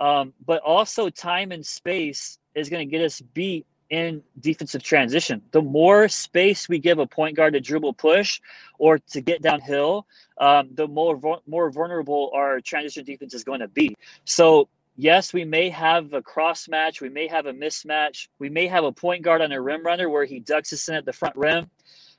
um, 0.00 0.32
but 0.44 0.60
also 0.62 1.08
time 1.08 1.52
and 1.52 1.64
space 1.64 2.38
is 2.54 2.68
going 2.68 2.86
to 2.86 2.90
get 2.90 3.04
us 3.04 3.20
beat 3.20 3.66
in 3.90 4.22
defensive 4.38 4.82
transition. 4.82 5.42
The 5.50 5.60
more 5.60 6.08
space 6.08 6.68
we 6.68 6.78
give 6.78 6.98
a 6.98 7.06
point 7.06 7.36
guard 7.36 7.54
to 7.54 7.60
dribble 7.60 7.94
push 7.94 8.40
or 8.78 8.98
to 8.98 9.20
get 9.20 9.42
downhill, 9.42 10.06
um, 10.38 10.70
the 10.74 10.86
more 10.86 11.20
more 11.46 11.70
vulnerable 11.70 12.30
our 12.34 12.60
transition 12.60 13.04
defense 13.04 13.34
is 13.34 13.44
going 13.44 13.60
to 13.60 13.68
be. 13.68 13.96
So 14.24 14.68
yes, 14.96 15.32
we 15.32 15.44
may 15.44 15.68
have 15.70 16.12
a 16.12 16.22
cross 16.22 16.68
match, 16.68 17.00
we 17.00 17.08
may 17.08 17.26
have 17.26 17.46
a 17.46 17.52
mismatch, 17.52 18.28
we 18.38 18.48
may 18.48 18.68
have 18.68 18.84
a 18.84 18.92
point 18.92 19.22
guard 19.22 19.42
on 19.42 19.50
a 19.50 19.60
rim 19.60 19.84
runner 19.84 20.08
where 20.08 20.24
he 20.24 20.38
ducks 20.38 20.72
us 20.72 20.88
in 20.88 20.94
at 20.94 21.04
the 21.04 21.12
front 21.12 21.36
rim, 21.36 21.68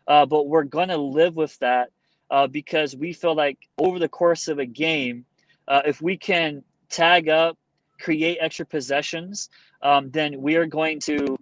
uh, 0.08 0.26
but 0.26 0.48
we're 0.48 0.64
going 0.64 0.90
to 0.90 0.98
live 0.98 1.36
with 1.36 1.58
that 1.60 1.90
uh, 2.30 2.48
because 2.48 2.96
we 2.96 3.14
feel 3.14 3.36
like 3.36 3.58
over 3.78 3.98
the 3.98 4.10
course 4.10 4.48
of 4.48 4.60
a 4.60 4.66
game, 4.66 5.26
uh, 5.68 5.82
if 5.86 6.02
we 6.02 6.18
can 6.18 6.64
tag 6.90 7.30
up, 7.30 7.58
create 8.00 8.38
extra 8.42 8.66
possessions, 8.66 9.50
um, 9.84 10.10
then 10.12 10.42
we 10.42 10.56
are 10.56 10.66
going 10.66 11.00
to 11.00 11.38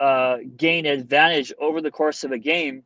uh, 0.00 0.38
gain 0.56 0.86
advantage 0.86 1.52
over 1.60 1.80
the 1.80 1.90
course 1.90 2.24
of 2.24 2.32
a 2.32 2.38
game 2.38 2.82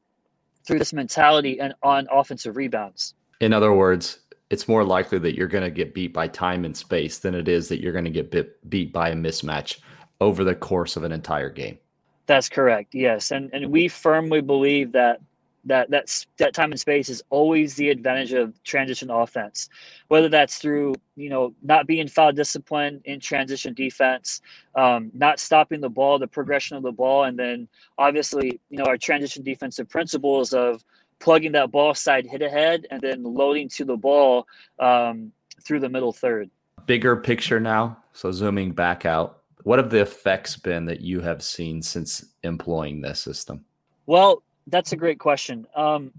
through 0.67 0.79
this 0.79 0.93
mentality 0.93 1.61
and 1.61 1.75
on 1.83 2.07
offensive 2.11 2.57
rebounds. 2.57 3.15
In 3.41 3.53
other 3.53 3.73
words, 3.73 4.21
it's 4.51 4.69
more 4.69 4.85
likely 4.85 5.19
that 5.19 5.35
you're 5.35 5.49
going 5.49 5.65
to 5.65 5.71
get 5.71 5.95
beat 5.95 6.13
by 6.13 6.29
time 6.29 6.65
and 6.65 6.77
space 6.77 7.19
than 7.19 7.35
it 7.35 7.49
is 7.49 7.69
that 7.69 7.81
you're 7.81 7.93
going 7.93 8.05
to 8.05 8.11
get 8.11 8.31
bit, 8.31 8.69
beat 8.69 8.93
by 8.93 9.11
a 9.11 9.15
mismatch 9.15 9.79
over 10.21 10.45
the 10.45 10.55
course 10.55 10.97
of 10.97 11.05
an 11.05 11.13
entire 11.13 11.51
game. 11.51 11.79
That's 12.27 12.49
correct. 12.49 12.95
Yes, 12.95 13.33
and 13.33 13.51
and 13.53 13.71
we 13.71 13.87
firmly 13.89 14.41
believe 14.41 14.93
that 14.93 15.21
that 15.67 15.91
that 15.91 16.27
that 16.39 16.55
time 16.55 16.71
and 16.73 16.81
space 16.81 17.09
is 17.09 17.23
always 17.31 17.75
the 17.75 17.91
advantage 17.91 18.33
of 18.33 18.63
transition 18.65 19.11
offense, 19.11 19.69
whether 20.09 20.29
that's 20.29 20.59
through 20.59 20.95
you 21.17 21.29
know 21.29 21.55
not 21.63 21.87
being 21.87 22.09
foul 22.09 22.33
discipline 22.33 23.01
in 23.05 23.21
transition 23.21 23.75
defense, 23.75 24.41
um, 24.75 25.11
not 25.15 25.41
stopping 25.41 25.81
the 25.81 25.89
ball, 25.89 26.19
the 26.19 26.27
progression 26.27 26.77
of 26.77 26.83
the 26.83 26.93
ball, 26.93 27.25
and 27.25 27.39
then 27.39 27.69
obviously 27.99 28.61
you 28.71 28.79
know 28.79 28.85
our 28.85 28.99
transition 28.99 29.43
defensive 29.43 29.89
principles 29.89 30.53
of 30.53 30.85
plugging 31.19 31.53
that 31.53 31.71
ball 31.71 31.95
side 31.95 32.27
hit 32.27 32.43
ahead 32.43 32.87
and 32.91 33.01
then 33.01 33.23
loading 33.23 33.69
to 33.69 33.85
the 33.85 33.97
ball 33.97 34.47
um, 34.79 35.33
through 35.63 35.81
the 35.81 35.89
middle 35.89 36.13
third. 36.13 36.51
Bigger 36.87 37.17
picture 37.17 37.59
now. 37.59 37.99
So 38.13 38.31
zooming 38.31 38.73
back 38.73 39.07
out, 39.07 39.41
what 39.63 39.79
have 39.79 39.91
the 39.91 40.03
effects 40.03 40.57
been 40.57 40.85
that 40.87 41.01
you 41.01 41.21
have 41.21 41.43
seen 41.43 41.81
since 41.83 42.25
employing 42.43 43.01
this 43.01 43.19
system? 43.19 43.65
Well, 44.07 44.43
that's 44.67 44.93
a 44.93 44.97
great 44.97 45.19
question. 45.19 45.67
Um, 45.75 46.13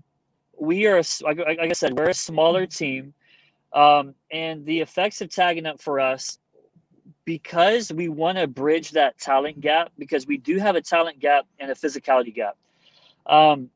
we 0.57 0.85
are, 0.87 1.01
like, 1.21 1.59
I 1.59 1.71
said, 1.73 1.97
we're 1.97 2.09
a 2.09 2.13
smaller 2.13 2.65
team, 2.65 3.13
um, 3.73 4.15
and 4.31 4.65
the 4.65 4.79
effects 4.79 5.21
of 5.21 5.29
tagging 5.29 5.65
up 5.65 5.81
for 5.81 5.99
us 5.99 6.39
because 7.25 7.91
we 7.91 8.07
want 8.07 8.37
to 8.37 8.47
bridge 8.47 8.91
that 8.91 9.17
talent 9.17 9.59
gap 9.59 9.91
because 9.97 10.27
we 10.27 10.37
do 10.37 10.57
have 10.59 10.75
a 10.75 10.81
talent 10.81 11.19
gap 11.19 11.45
and 11.59 11.71
a 11.71 11.75
physicality 11.75 12.33
gap. 12.33 12.55
Um, 13.25 13.69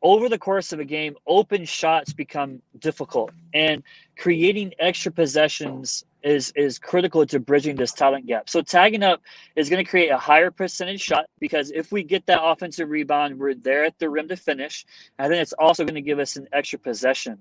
over 0.00 0.28
the 0.28 0.38
course 0.38 0.72
of 0.72 0.80
a 0.80 0.84
game, 0.84 1.16
open 1.26 1.64
shots 1.64 2.12
become 2.12 2.60
difficult, 2.78 3.30
and 3.54 3.82
creating 4.16 4.72
extra 4.78 5.12
possessions 5.12 6.04
is 6.22 6.52
is 6.56 6.78
critical 6.78 7.26
to 7.26 7.40
bridging 7.40 7.76
this 7.76 7.92
talent 7.92 8.26
gap. 8.26 8.48
So 8.48 8.62
tagging 8.62 9.02
up 9.02 9.22
is 9.56 9.68
going 9.68 9.84
to 9.84 9.88
create 9.88 10.08
a 10.08 10.18
higher 10.18 10.50
percentage 10.50 11.00
shot 11.00 11.26
because 11.40 11.70
if 11.70 11.92
we 11.92 12.02
get 12.02 12.26
that 12.26 12.42
offensive 12.42 12.88
rebound, 12.88 13.38
we're 13.38 13.54
there 13.54 13.84
at 13.84 13.98
the 13.98 14.08
rim 14.08 14.28
to 14.28 14.36
finish, 14.36 14.84
and 15.18 15.32
then 15.32 15.40
it's 15.40 15.52
also 15.54 15.84
going 15.84 15.94
to 15.94 16.02
give 16.02 16.18
us 16.18 16.36
an 16.36 16.48
extra 16.52 16.78
possession. 16.78 17.38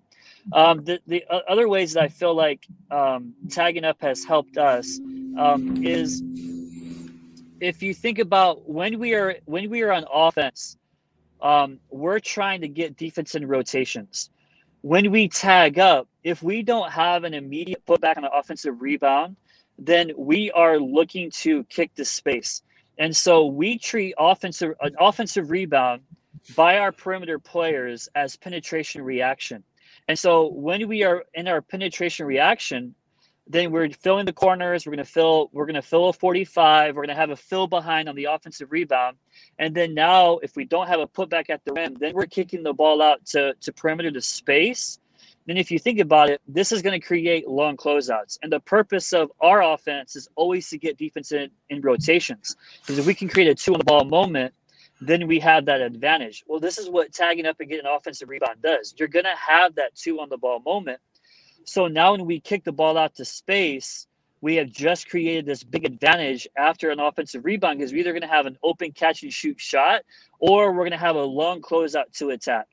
Um, 0.54 0.84
the 0.84 1.00
the 1.08 1.24
other 1.48 1.68
ways 1.68 1.94
that 1.94 2.04
I 2.04 2.08
feel 2.08 2.36
like 2.36 2.66
um, 2.90 3.34
tagging 3.50 3.86
up 3.86 4.02
has 4.02 4.24
helped 4.24 4.58
us 4.58 5.00
um, 5.38 5.84
is 5.84 6.24
if 7.60 7.84
you 7.84 7.94
think 7.94 8.20
about 8.20 8.68
when 8.68 9.00
we 9.00 9.14
are 9.14 9.36
when 9.46 9.70
we 9.70 9.84
are 9.84 9.92
on 9.92 10.06
offense, 10.12 10.78
um, 11.42 11.80
we're 11.90 12.20
trying 12.20 12.62
to 12.62 12.68
get 12.68 12.98
defense 12.98 13.36
in 13.36 13.48
rotations 13.48 14.30
when 14.82 15.12
we 15.12 15.28
tag 15.28 15.80
up, 15.80 16.08
if 16.24 16.42
we 16.42 16.64
don't 16.64 16.92
have 16.92 17.24
an 17.24 17.34
immediate 17.34 17.86
putback 17.86 18.18
on 18.18 18.26
an 18.26 18.32
offensive 18.34 18.82
rebound, 18.82 19.36
then 19.78 20.12
we 20.18 20.52
are 20.52 20.80
looking 20.80 21.32
to 21.32 21.64
kick 21.66 21.92
the 21.96 22.06
space. 22.06 22.62
And 22.98 23.16
so 23.16 23.46
we 23.46 23.78
treat 23.78 24.14
offensive 24.18 24.76
an 24.82 24.96
offensive 25.00 25.50
rebound 25.50 26.02
by 26.56 26.78
our 26.78 26.92
perimeter 26.92 27.40
players 27.40 28.10
as 28.16 28.36
penetration 28.36 29.02
reaction. 29.02 29.64
And 30.08 30.18
so 30.18 30.48
when 30.48 30.88
we 30.88 31.04
are 31.04 31.24
in 31.34 31.48
our 31.48 31.62
penetration 31.62 32.26
reaction, 32.26 32.96
then 33.48 33.72
we're 33.72 33.90
filling 33.90 34.26
the 34.26 34.34
corners. 34.34 34.86
We're 34.86 34.92
going 34.92 35.06
to 35.06 35.12
fill. 35.12 35.50
We're 35.52 35.66
going 35.66 35.76
to 35.76 35.82
fill 35.82 36.10
a 36.10 36.14
45. 36.14 36.96
We're 36.96 37.02
going 37.02 37.16
to 37.16 37.20
have 37.20 37.32
a 37.32 37.36
fill 37.36 37.68
behind 37.68 38.08
on 38.08 38.16
the 38.16 38.26
offensive 38.26 38.72
rebound, 38.72 39.18
and 39.60 39.76
then 39.76 39.94
now, 39.94 40.38
if 40.40 40.56
we 40.56 40.66
don't 40.66 40.88
have 40.88 41.00
a 41.00 41.08
putback 41.08 41.50
at 41.50 41.64
the 41.66 41.74
rim, 41.74 41.96
then 42.00 42.14
we're 42.14 42.26
kicking 42.26 42.64
the 42.64 42.74
ball 42.74 43.02
out 43.02 43.26
to 43.28 43.54
to 43.62 43.74
perimeter 43.74 44.12
to 44.12 44.22
space. 44.22 45.00
Then, 45.48 45.58
if 45.58 45.72
you 45.72 45.80
think 45.80 46.00
about 46.00 46.30
it, 46.30 46.40
this 46.48 46.72
is 46.72 46.82
going 46.82 47.00
to 47.00 47.06
create 47.06 47.48
long 47.48 47.76
closeouts. 47.76 48.38
And 48.44 48.52
the 48.52 48.60
purpose 48.60 49.12
of 49.12 49.32
our 49.42 49.64
offense 49.64 50.16
is 50.16 50.30
always 50.36 50.70
to 50.70 50.78
get 50.78 50.98
defense 50.98 51.32
in, 51.32 51.50
in 51.70 51.82
rotations. 51.82 52.56
Because 52.82 53.00
if 53.00 53.08
we 53.08 53.16
can 53.16 53.28
create 53.28 53.50
a 53.50 53.56
two 53.56 53.74
on 53.74 53.80
the 53.80 53.86
ball 53.86 54.06
moment, 54.06 54.54
then 55.02 55.28
we 55.28 55.40
have 55.40 55.66
that 55.66 55.82
advantage. 55.82 56.44
Well, 56.48 56.60
this 56.60 56.78
is 56.78 56.90
what 56.90 57.12
tagging 57.12 57.48
up 57.48 57.60
and 57.60 57.68
getting 57.68 57.88
an 57.88 57.92
offensive 57.92 58.30
rebound 58.30 58.62
does. 58.62 58.94
You're 58.98 59.08
going 59.08 59.26
to 59.26 59.36
have 59.36 59.74
that 59.76 59.96
two 59.96 60.20
on 60.20 60.30
the 60.30 60.38
ball 60.38 60.60
moment 60.60 61.00
so 61.64 61.88
now 61.88 62.12
when 62.12 62.26
we 62.26 62.40
kick 62.40 62.64
the 62.64 62.72
ball 62.72 62.98
out 62.98 63.16
to 63.16 63.26
space, 63.26 64.08
we 64.42 64.56
have 64.56 64.72
just 64.72 65.08
created 65.08 65.46
this 65.46 65.64
big 65.64 65.86
advantage 65.86 66.48
after 66.58 66.90
an 66.90 67.00
offensive 67.00 67.46
rebound 67.46 67.78
because 67.78 67.92
we're 67.92 68.00
either 68.00 68.12
going 68.12 68.22
to 68.22 68.28
have 68.28 68.48
an 68.48 68.58
open 68.64 68.92
catch 68.92 69.22
and 69.24 69.32
shoot 69.32 69.60
shot 69.60 70.02
or 70.40 70.72
we're 70.72 70.80
going 70.80 70.92
to 70.92 70.98
have 70.98 71.16
a 71.16 71.24
long 71.24 71.62
closeout 71.62 72.12
to 72.14 72.32
attack. 72.32 72.68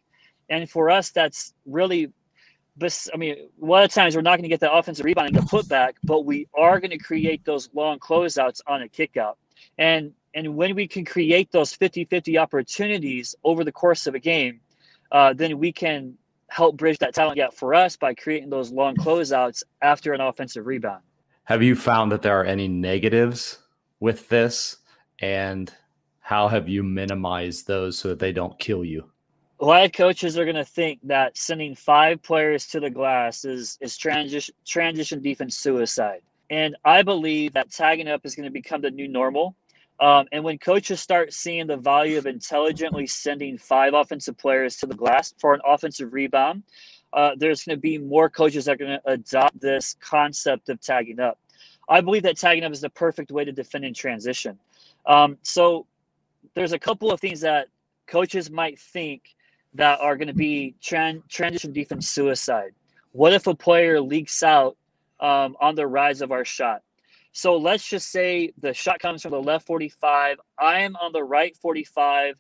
And 0.49 0.69
for 0.69 0.89
us, 0.89 1.11
that's 1.11 1.53
really, 1.67 2.11
I 2.83 3.17
mean, 3.19 3.37
a 3.63 3.65
lot 3.65 3.85
of 3.85 3.93
times 3.93 4.17
we're 4.17 4.23
not 4.23 4.37
going 4.37 4.45
to 4.45 4.49
get 4.49 4.61
the 4.61 4.73
offensive 4.73 5.05
rebound 5.05 5.29
and 5.29 5.37
the 5.37 5.43
putback, 5.43 5.95
but 6.03 6.25
we 6.25 6.49
are 6.57 6.81
going 6.81 6.91
to 6.91 6.99
create 6.99 7.45
those 7.45 7.69
long 7.75 7.99
closeouts 7.99 8.63
on 8.67 8.83
a 8.83 8.89
kickout. 8.89 9.37
And 9.77 10.13
and 10.35 10.57
when 10.57 10.75
we 10.75 10.87
can 10.87 11.05
create 11.05 11.51
those 11.51 11.77
50-50 11.77 12.41
opportunities 12.41 13.35
over 13.45 13.65
the 13.65 13.73
course 13.73 14.07
of 14.07 14.15
a 14.15 14.19
game, 14.19 14.61
uh, 15.11 15.33
then 15.33 15.59
we 15.59 15.73
can 15.73 16.17
help 16.49 16.77
bridge 16.77 16.99
that 16.99 17.15
talent 17.15 17.37
gap 17.37 17.55
for 17.55 17.75
us 17.75 17.97
by 17.97 18.15
creating 18.15 18.51
those 18.51 18.73
long 18.73 18.97
closeouts 18.97 19.63
after 19.83 20.13
an 20.13 20.21
offensive 20.21 20.67
rebound. 20.67 21.03
Have 21.45 21.63
you 21.63 21.75
found 21.75 22.13
that 22.13 22.23
there 22.23 22.39
are 22.41 22.45
any 22.45 22.69
negatives 22.69 23.59
with 24.01 24.29
this? 24.29 24.77
And 25.21 25.73
how 26.21 26.49
have 26.49 26.69
you 26.69 26.83
minimized 26.83 27.67
those 27.67 27.99
so 27.99 28.09
that 28.09 28.19
they 28.19 28.33
don't 28.33 28.59
kill 28.59 28.85
you? 28.85 29.11
A 29.61 29.65
lot 29.65 29.85
of 29.85 29.93
coaches 29.93 30.39
are 30.39 30.45
going 30.45 30.57
to 30.57 30.65
think 30.65 31.01
that 31.03 31.37
sending 31.37 31.75
five 31.75 32.23
players 32.23 32.67
to 32.69 32.81
the 32.81 32.91
glass 32.91 33.45
is, 33.45 33.77
is 33.81 33.97
transition, 33.97 34.55
transition 34.67 35.21
defense 35.21 35.57
suicide. 35.57 36.21
And 36.51 36.77
I 36.85 37.03
believe 37.03 37.55
that 37.55 37.71
tagging 37.71 38.09
up 38.09 38.25
is 38.25 38.35
going 38.35 38.45
to 38.45 38.53
become 38.53 38.81
the 38.81 38.91
new 38.91 39.09
normal. 39.09 39.57
Um, 40.01 40.27
and 40.31 40.45
when 40.45 40.59
coaches 40.59 41.01
start 41.01 41.33
seeing 41.33 41.67
the 41.67 41.77
value 41.77 42.19
of 42.19 42.27
intelligently 42.27 43.07
sending 43.07 43.59
five 43.59 43.95
offensive 43.95 44.39
players 44.39 44.77
to 44.77 44.87
the 44.87 44.95
glass 44.95 45.35
for 45.39 45.55
an 45.55 45.61
offensive 45.67 46.13
rebound, 46.13 46.63
uh, 47.13 47.33
there's 47.37 47.65
going 47.65 47.77
to 47.77 47.81
be 47.81 47.99
more 47.99 48.29
coaches 48.29 48.67
that 48.67 48.73
are 48.73 48.77
going 48.77 48.99
to 48.99 49.11
adopt 49.11 49.61
this 49.61 49.97
concept 50.01 50.69
of 50.69 50.81
tagging 50.81 51.19
up. 51.19 51.39
I 51.89 52.01
believe 52.01 52.23
that 52.25 52.37
tagging 52.37 52.65
up 52.65 52.73
is 52.73 52.81
the 52.81 52.91
perfect 52.91 53.33
way 53.33 53.45
to 53.45 53.53
defend 53.53 53.85
in 53.85 53.95
transition. 53.95 54.59
Um, 55.07 55.39
so 55.43 55.87
there's 56.55 56.73
a 56.73 56.79
couple 56.79 57.11
of 57.11 57.21
things 57.21 57.41
that 57.41 57.69
coaches 58.07 58.51
might 58.51 58.79
think 58.79 59.35
that 59.75 60.01
are 60.01 60.17
going 60.17 60.29
to 60.29 60.35
be 60.35 60.75
tran- 60.83 61.23
transition 61.29 61.73
defense 61.73 62.09
suicide. 62.09 62.73
What 63.13 63.33
if 63.33 63.47
a 63.47 63.55
player 63.55 64.01
leaks 64.01 64.43
out 64.43 64.77
um, 65.21 65.57
on 65.61 65.75
the 65.75 65.87
rise 65.87 66.21
of 66.21 66.31
our 66.31 66.45
shot? 66.45 66.83
So 67.33 67.57
let's 67.57 67.87
just 67.89 68.11
say 68.11 68.53
the 68.61 68.75
shot 68.75 68.99
comes 68.99 69.23
from 69.23 69.33
the 69.33 69.43
left 69.43 69.67
45. 69.67 70.39
I'm 70.59 70.97
on 70.97 71.13
the 71.13 71.23
right 71.23 71.57
45, 71.57 72.35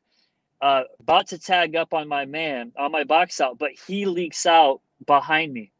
uh, 0.60 0.82
about 1.00 1.28
to 1.28 1.38
tag 1.38 1.76
up 1.76 1.94
on 1.94 2.08
my 2.08 2.24
man 2.24 2.72
on 2.76 2.90
my 2.90 3.04
box 3.04 3.40
out, 3.40 3.58
but 3.58 3.70
he 3.86 4.06
leaks 4.06 4.46
out 4.46 4.80
behind 5.06 5.52
me. 5.52 5.72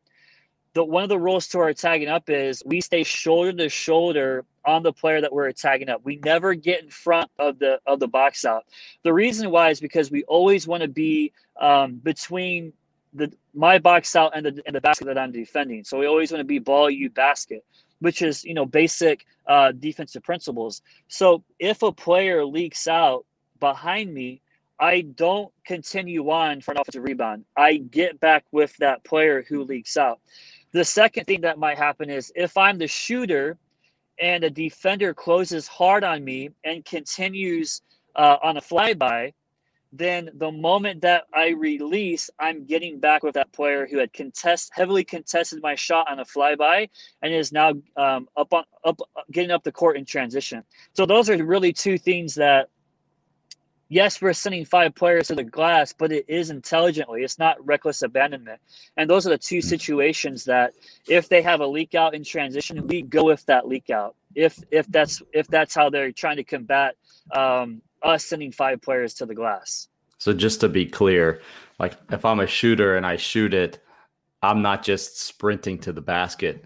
The 0.74 0.84
one 0.84 1.02
of 1.02 1.08
the 1.08 1.18
rules 1.18 1.48
to 1.48 1.58
our 1.58 1.72
tagging 1.72 2.08
up 2.08 2.30
is 2.30 2.62
we 2.64 2.80
stay 2.80 3.02
shoulder 3.02 3.52
to 3.52 3.68
shoulder 3.68 4.44
on 4.64 4.82
the 4.82 4.92
player 4.92 5.20
that 5.20 5.32
we're 5.32 5.50
tagging 5.50 5.88
up. 5.88 6.02
We 6.04 6.20
never 6.24 6.54
get 6.54 6.84
in 6.84 6.90
front 6.90 7.30
of 7.38 7.58
the 7.58 7.80
of 7.86 7.98
the 7.98 8.06
box 8.06 8.44
out. 8.44 8.64
The 9.02 9.12
reason 9.12 9.50
why 9.50 9.70
is 9.70 9.80
because 9.80 10.10
we 10.10 10.22
always 10.24 10.68
want 10.68 10.82
to 10.82 10.88
be 10.88 11.32
um, 11.60 11.94
between 11.96 12.72
the 13.14 13.32
my 13.54 13.78
box 13.78 14.14
out 14.14 14.36
and 14.36 14.46
the 14.46 14.62
and 14.66 14.76
the 14.76 14.80
basket 14.80 15.06
that 15.06 15.18
I'm 15.18 15.32
defending. 15.32 15.82
So 15.82 15.98
we 15.98 16.06
always 16.06 16.30
want 16.30 16.40
to 16.40 16.44
be 16.44 16.58
ball 16.60 16.90
you 16.90 17.10
basket 17.10 17.64
which 18.00 18.22
is 18.22 18.44
you 18.44 18.54
know 18.54 18.66
basic 18.66 19.26
uh, 19.46 19.72
defensive 19.72 20.22
principles. 20.22 20.82
So 21.08 21.44
if 21.58 21.82
a 21.82 21.92
player 21.92 22.44
leaks 22.44 22.87
out 22.87 23.24
behind 23.61 24.12
me, 24.12 24.42
I 24.80 25.02
don't 25.02 25.52
continue 25.66 26.30
on 26.30 26.61
for 26.61 26.72
an 26.72 26.78
offensive 26.78 27.02
rebound. 27.02 27.44
I 27.56 27.78
get 27.78 28.20
back 28.20 28.44
with 28.52 28.76
that 28.78 29.04
player 29.04 29.44
who 29.48 29.64
leaks 29.64 29.96
out. 29.96 30.20
The 30.72 30.84
second 30.84 31.24
thing 31.24 31.40
that 31.40 31.58
might 31.58 31.78
happen 31.78 32.11
is 32.11 32.30
if 32.37 32.56
I'm 32.56 32.78
the 32.78 32.87
shooter 32.87 33.58
and 34.20 34.44
a 34.44 34.50
defender 34.50 35.14
closes 35.14 35.66
hard 35.66 36.04
on 36.04 36.24
me 36.24 36.50
and 36.64 36.84
continues 36.84 37.82
uh, 38.16 38.37
on 38.42 38.56
a 38.56 38.61
flyby, 38.61 39.32
then 39.92 40.31
the 40.35 40.51
moment 40.51 41.01
that 41.03 41.24
I 41.35 41.48
release, 41.48 42.29
I'm 42.38 42.64
getting 42.66 43.01
back 43.01 43.22
with 43.22 43.35
that 43.35 43.53
player 43.53 43.87
who 43.87 43.98
had 43.98 44.12
contest 44.12 44.70
heavily 44.74 45.03
contested 45.03 45.62
my 45.62 45.74
shot 45.74 46.11
on 46.11 46.18
a 46.18 46.24
flyby 46.24 46.90
and 47.22 47.33
is 47.33 47.53
now 47.53 47.72
um, 47.96 48.29
up 48.37 48.53
on 48.53 48.64
up 48.85 49.01
getting 49.33 49.51
up 49.51 49.64
the 49.64 49.72
court 49.72 49.96
in 49.96 50.05
transition. 50.05 50.62
So 50.92 51.07
those 51.07 51.31
are 51.31 51.42
really 51.42 51.72
two 51.72 51.96
things 51.96 52.35
that 52.35 52.68
yes, 53.88 54.20
we're 54.20 54.35
sending 54.35 54.64
five 54.64 54.94
players 54.94 55.29
to 55.29 55.35
the 55.35 55.44
glass, 55.44 55.92
but 55.92 56.12
it 56.12 56.24
is 56.29 56.51
intelligently. 56.51 57.22
It's 57.22 57.38
not 57.38 57.64
reckless 57.64 58.03
abandonment. 58.03 58.61
And 58.96 59.09
those 59.09 59.27
are 59.27 59.31
the 59.31 59.38
two 59.38 59.62
situations 59.62 60.44
that 60.44 60.74
if 61.09 61.29
they 61.29 61.42
have 61.42 61.61
a 61.61 61.66
leak 61.66 61.94
out 61.94 62.14
in 62.14 62.22
transition, 62.22 62.87
we 62.87 63.03
go 63.03 63.24
with 63.24 63.44
that 63.46 63.66
leak 63.66 63.90
out. 63.90 64.14
If 64.35 64.62
if 64.70 64.87
that's 64.88 65.22
if 65.33 65.48
that's 65.48 65.74
how 65.74 65.90
they're 65.90 66.12
trying 66.12 66.37
to 66.37 66.44
combat 66.44 66.96
um, 67.35 67.81
us 68.02 68.24
sending 68.24 68.52
five 68.52 68.80
players 68.80 69.14
to 69.14 69.26
the 69.26 69.34
glass. 69.34 69.88
So 70.18 70.32
just 70.32 70.61
to 70.61 70.68
be 70.68 70.87
clear, 70.87 71.40
like 71.78 71.96
if 72.11 72.24
I'm 72.24 72.40
a 72.40 72.46
shooter 72.46 72.96
and 72.96 73.06
I 73.06 73.16
shoot 73.16 73.54
it, 73.54 73.82
I'm 74.42 74.62
not 74.62 74.82
just 74.82 75.20
sprinting 75.20 75.78
to 75.80 75.92
the 75.92 76.00
basket. 76.00 76.64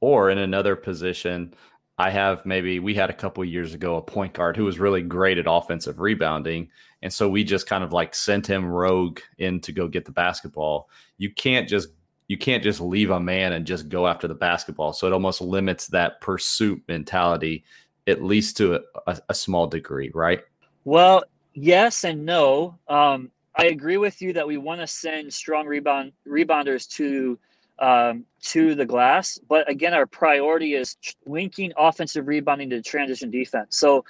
Or 0.00 0.30
in 0.30 0.38
another 0.38 0.76
position, 0.76 1.54
I 1.96 2.10
have 2.10 2.44
maybe 2.44 2.80
we 2.80 2.94
had 2.94 3.10
a 3.10 3.14
couple 3.14 3.44
years 3.44 3.72
ago 3.72 3.96
a 3.96 4.02
point 4.02 4.32
guard 4.32 4.56
who 4.56 4.64
was 4.64 4.78
really 4.78 5.02
great 5.02 5.38
at 5.38 5.46
offensive 5.48 6.00
rebounding. 6.00 6.68
And 7.02 7.12
so 7.12 7.28
we 7.28 7.44
just 7.44 7.66
kind 7.66 7.84
of 7.84 7.92
like 7.92 8.14
sent 8.14 8.46
him 8.46 8.66
rogue 8.66 9.20
in 9.38 9.60
to 9.60 9.72
go 9.72 9.86
get 9.88 10.04
the 10.04 10.12
basketball. 10.12 10.88
You 11.18 11.30
can't 11.30 11.68
just 11.68 11.88
you 12.26 12.38
can't 12.38 12.62
just 12.62 12.80
leave 12.80 13.10
a 13.10 13.20
man 13.20 13.52
and 13.52 13.66
just 13.66 13.88
go 13.88 14.06
after 14.06 14.26
the 14.26 14.34
basketball. 14.34 14.92
So 14.92 15.06
it 15.06 15.12
almost 15.12 15.40
limits 15.40 15.88
that 15.88 16.20
pursuit 16.22 16.82
mentality, 16.88 17.64
at 18.06 18.22
least 18.22 18.56
to 18.56 18.80
a, 19.06 19.18
a 19.28 19.34
small 19.34 19.66
degree, 19.66 20.10
right? 20.14 20.40
Well, 20.84 21.24
yes 21.54 22.04
and 22.04 22.24
no. 22.24 22.78
Um, 22.88 23.30
I 23.56 23.66
agree 23.66 23.96
with 23.96 24.20
you 24.20 24.32
that 24.32 24.46
we 24.46 24.56
want 24.56 24.80
to 24.80 24.86
send 24.86 25.32
strong 25.32 25.66
rebound 25.66 26.12
rebounders 26.26 26.88
to 26.96 27.38
um, 27.78 28.24
to 28.42 28.76
the 28.76 28.86
glass, 28.86 29.36
but 29.48 29.68
again, 29.68 29.94
our 29.94 30.06
priority 30.06 30.74
is 30.74 30.96
linking 31.26 31.72
offensive 31.76 32.28
rebounding 32.28 32.70
to 32.70 32.80
transition 32.80 33.32
defense. 33.32 33.76
So 33.76 34.04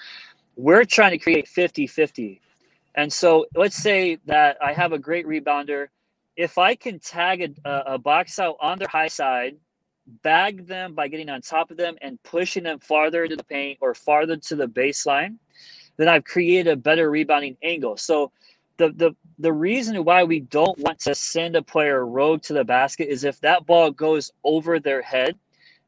we're 0.57 0.85
trying 0.85 1.13
to 1.13 1.19
create 1.19 1.47
50-50. 1.47 2.41
And 2.95 3.11
so 3.11 3.47
let's 3.57 3.77
say 3.77 4.19
that 4.27 4.59
I 4.63 4.75
have 4.75 4.93
a 4.93 4.99
great 4.99 5.27
rebounder 5.27 5.87
if 6.37 6.59
I 6.59 6.75
can 6.75 6.99
tag 6.99 7.59
a, 7.65 7.95
a 7.95 7.99
box 7.99 8.39
out 8.39 8.57
on 8.61 8.79
their 8.79 8.89
high 8.89 9.09
side, 9.09 9.57
bag 10.23 10.67
them 10.67 10.95
by 10.95 11.09
getting 11.09 11.29
on 11.29 11.41
top 11.41 11.71
of 11.71 11.77
them 11.77 11.97
and 12.03 12.23
pushing 12.23 12.65
them 12.65 12.81
farther 12.81 13.25
into 13.25 13.37
the 13.37 13.45
paint 13.45 13.79
or 13.81 13.95
farther 13.95 14.37
to 14.37 14.57
the 14.57 14.67
baseline, 14.67 15.37
then 15.97 16.09
I've 16.09 16.25
created 16.25 16.73
a 16.73 16.77
better 16.77 17.11
rebounding 17.11 17.57
angle. 17.63 17.97
So 17.97 18.33
the 18.77 18.91
the 18.91 19.17
the 19.39 19.53
reason 19.53 20.05
why 20.05 20.25
we 20.25 20.41
don't 20.41 20.79
want 20.79 20.99
to 21.01 21.15
send 21.15 21.57
a 21.57 21.63
player 21.63 22.07
rogue 22.07 22.43
to 22.43 22.53
the 22.53 22.65
basket 22.65 23.09
is 23.09 23.25
if 23.25 23.41
that 23.41 23.67
ball 23.67 23.91
goes 23.91 24.33
over 24.45 24.79
their 24.79 25.03
head, 25.03 25.37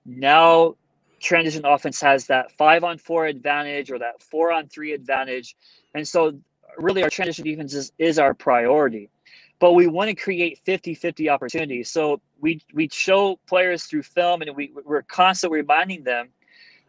now 0.04 0.74
transition 1.20 1.64
offense 1.64 2.00
has 2.00 2.26
that 2.26 2.52
five 2.52 2.84
on 2.84 2.98
four 2.98 3.26
advantage 3.26 3.90
or 3.90 3.98
that 3.98 4.22
four 4.22 4.52
on 4.52 4.68
three 4.68 4.92
advantage. 4.92 5.56
And 5.94 6.06
so 6.06 6.38
really 6.78 7.02
our 7.02 7.10
transition 7.10 7.44
defense 7.44 7.74
is, 7.74 7.92
is 7.98 8.18
our 8.18 8.34
priority 8.34 9.10
but 9.58 9.72
we 9.72 9.86
want 9.86 10.08
to 10.08 10.14
create 10.14 10.60
50-50 10.66 11.32
opportunities 11.32 11.90
so 11.90 12.20
we 12.40 12.60
we 12.72 12.88
show 12.92 13.38
players 13.46 13.84
through 13.84 14.02
film 14.02 14.42
and 14.42 14.54
we, 14.54 14.72
we're 14.84 15.02
constantly 15.02 15.60
reminding 15.60 16.04
them 16.04 16.28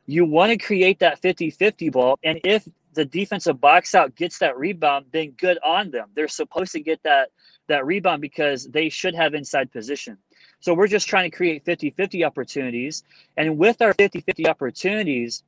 you 0.05 0.25
want 0.25 0.51
to 0.51 0.57
create 0.57 0.99
that 0.99 1.21
50-50 1.21 1.91
ball 1.91 2.19
and 2.23 2.39
if 2.43 2.67
the 2.97 3.05
defensive 3.05 3.61
box 3.61 3.93
out 3.93 4.15
gets 4.15 4.39
that 4.39 4.57
rebound 4.57 5.05
then 5.13 5.29
good 5.37 5.59
on 5.63 5.91
them 5.91 6.09
they're 6.15 6.27
supposed 6.27 6.71
to 6.71 6.79
get 6.79 7.01
that 7.03 7.29
that 7.67 7.85
rebound 7.85 8.21
because 8.21 8.65
they 8.69 8.89
should 8.89 9.13
have 9.13 9.35
inside 9.35 9.71
position 9.71 10.17
so 10.59 10.73
we're 10.73 10.87
just 10.87 11.07
trying 11.07 11.29
to 11.29 11.37
create 11.37 11.63
50-50 11.63 12.25
opportunities 12.25 13.03
and 13.37 13.55
with 13.55 13.83
our 13.83 13.93
50-50 13.93 14.47
opportunities 14.47 15.43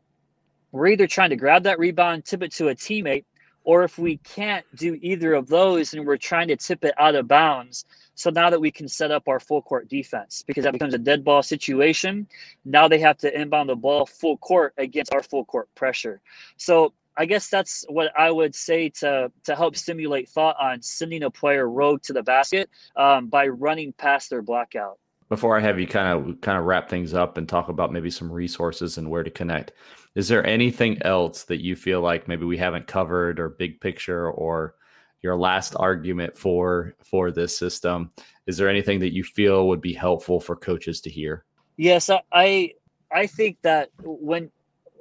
we're 0.72 0.88
either 0.88 1.08
trying 1.08 1.32
to 1.32 1.36
grab 1.36 1.64
that 1.64 1.80
rebound 1.80 2.24
tip 2.24 2.44
it 2.44 2.52
to 2.52 2.68
a 2.68 2.76
teammate 2.76 3.26
or 3.64 3.84
if 3.84 3.98
we 3.98 4.18
can't 4.18 4.66
do 4.76 4.98
either 5.02 5.34
of 5.34 5.48
those 5.48 5.94
and 5.94 6.06
we're 6.06 6.18
trying 6.18 6.48
to 6.48 6.56
tip 6.56 6.84
it 6.84 6.94
out 6.98 7.16
of 7.16 7.28
bounds. 7.28 7.86
So 8.16 8.30
now 8.30 8.50
that 8.50 8.60
we 8.60 8.72
can 8.72 8.88
set 8.88 9.12
up 9.12 9.28
our 9.28 9.40
full 9.40 9.62
court 9.62 9.88
defense, 9.88 10.44
because 10.46 10.64
that 10.64 10.74
becomes 10.74 10.94
a 10.94 10.98
dead 10.98 11.24
ball 11.24 11.44
situation, 11.44 12.28
now 12.66 12.88
they 12.88 13.00
have 13.00 13.18
to 13.20 13.40
inbound 13.40 13.70
the 13.70 13.76
ball 13.76 14.06
full 14.06 14.38
court 14.38 14.74
against 14.78 15.14
our 15.14 15.24
full 15.24 15.46
court 15.46 15.70
pressure. 15.76 16.20
So 16.58 16.94
I 17.18 17.26
guess 17.26 17.50
that's 17.50 17.86
what 17.90 18.18
I 18.18 18.32
would 18.32 18.56
say 18.56 18.90
to 19.00 19.32
to 19.44 19.56
help 19.56 19.76
stimulate 19.76 20.30
thought 20.30 20.56
on 20.60 20.82
sending 20.82 21.24
a 21.24 21.30
player 21.30 21.70
rogue 21.70 22.02
to 22.04 22.14
the 22.14 22.24
basket 22.24 22.70
um, 22.96 23.28
by 23.28 23.48
running 23.48 23.94
past 23.94 24.30
their 24.30 24.42
blockout. 24.42 24.96
Before 25.28 25.58
I 25.58 25.62
have 25.62 25.80
you 25.80 25.86
kind 25.86 26.08
of 26.08 26.42
kind 26.42 26.58
of 26.58 26.66
wrap 26.66 26.90
things 26.90 27.14
up 27.14 27.38
and 27.38 27.48
talk 27.48 27.70
about 27.70 27.92
maybe 27.92 28.10
some 28.10 28.32
resources 28.32 28.98
and 28.98 29.10
where 29.10 29.24
to 29.24 29.30
connect, 29.30 29.74
is 30.16 30.28
there 30.28 30.46
anything 30.46 31.02
else 31.04 31.44
that 31.44 31.62
you 31.62 31.76
feel 31.76 32.02
like 32.02 32.28
maybe 32.28 32.46
we 32.46 32.58
haven't 32.58 32.88
covered 32.88 33.40
or 33.40 33.50
big 33.50 33.80
picture 33.80 34.30
or 34.32 34.76
your 35.22 35.36
last 35.36 35.76
argument 35.78 36.38
for 36.38 36.96
for 37.04 37.32
this 37.32 37.58
system? 37.58 38.12
Is 38.48 38.58
there 38.58 38.70
anything 38.70 39.00
that 39.02 39.14
you 39.14 39.24
feel 39.24 39.68
would 39.68 39.82
be 39.82 39.94
helpful 39.94 40.40
for 40.40 40.56
coaches 40.56 41.02
to 41.02 41.10
hear? 41.10 41.46
Yes, 41.78 42.10
I 42.32 42.74
I 43.12 43.28
think 43.28 43.58
that 43.64 43.90
when 44.04 44.52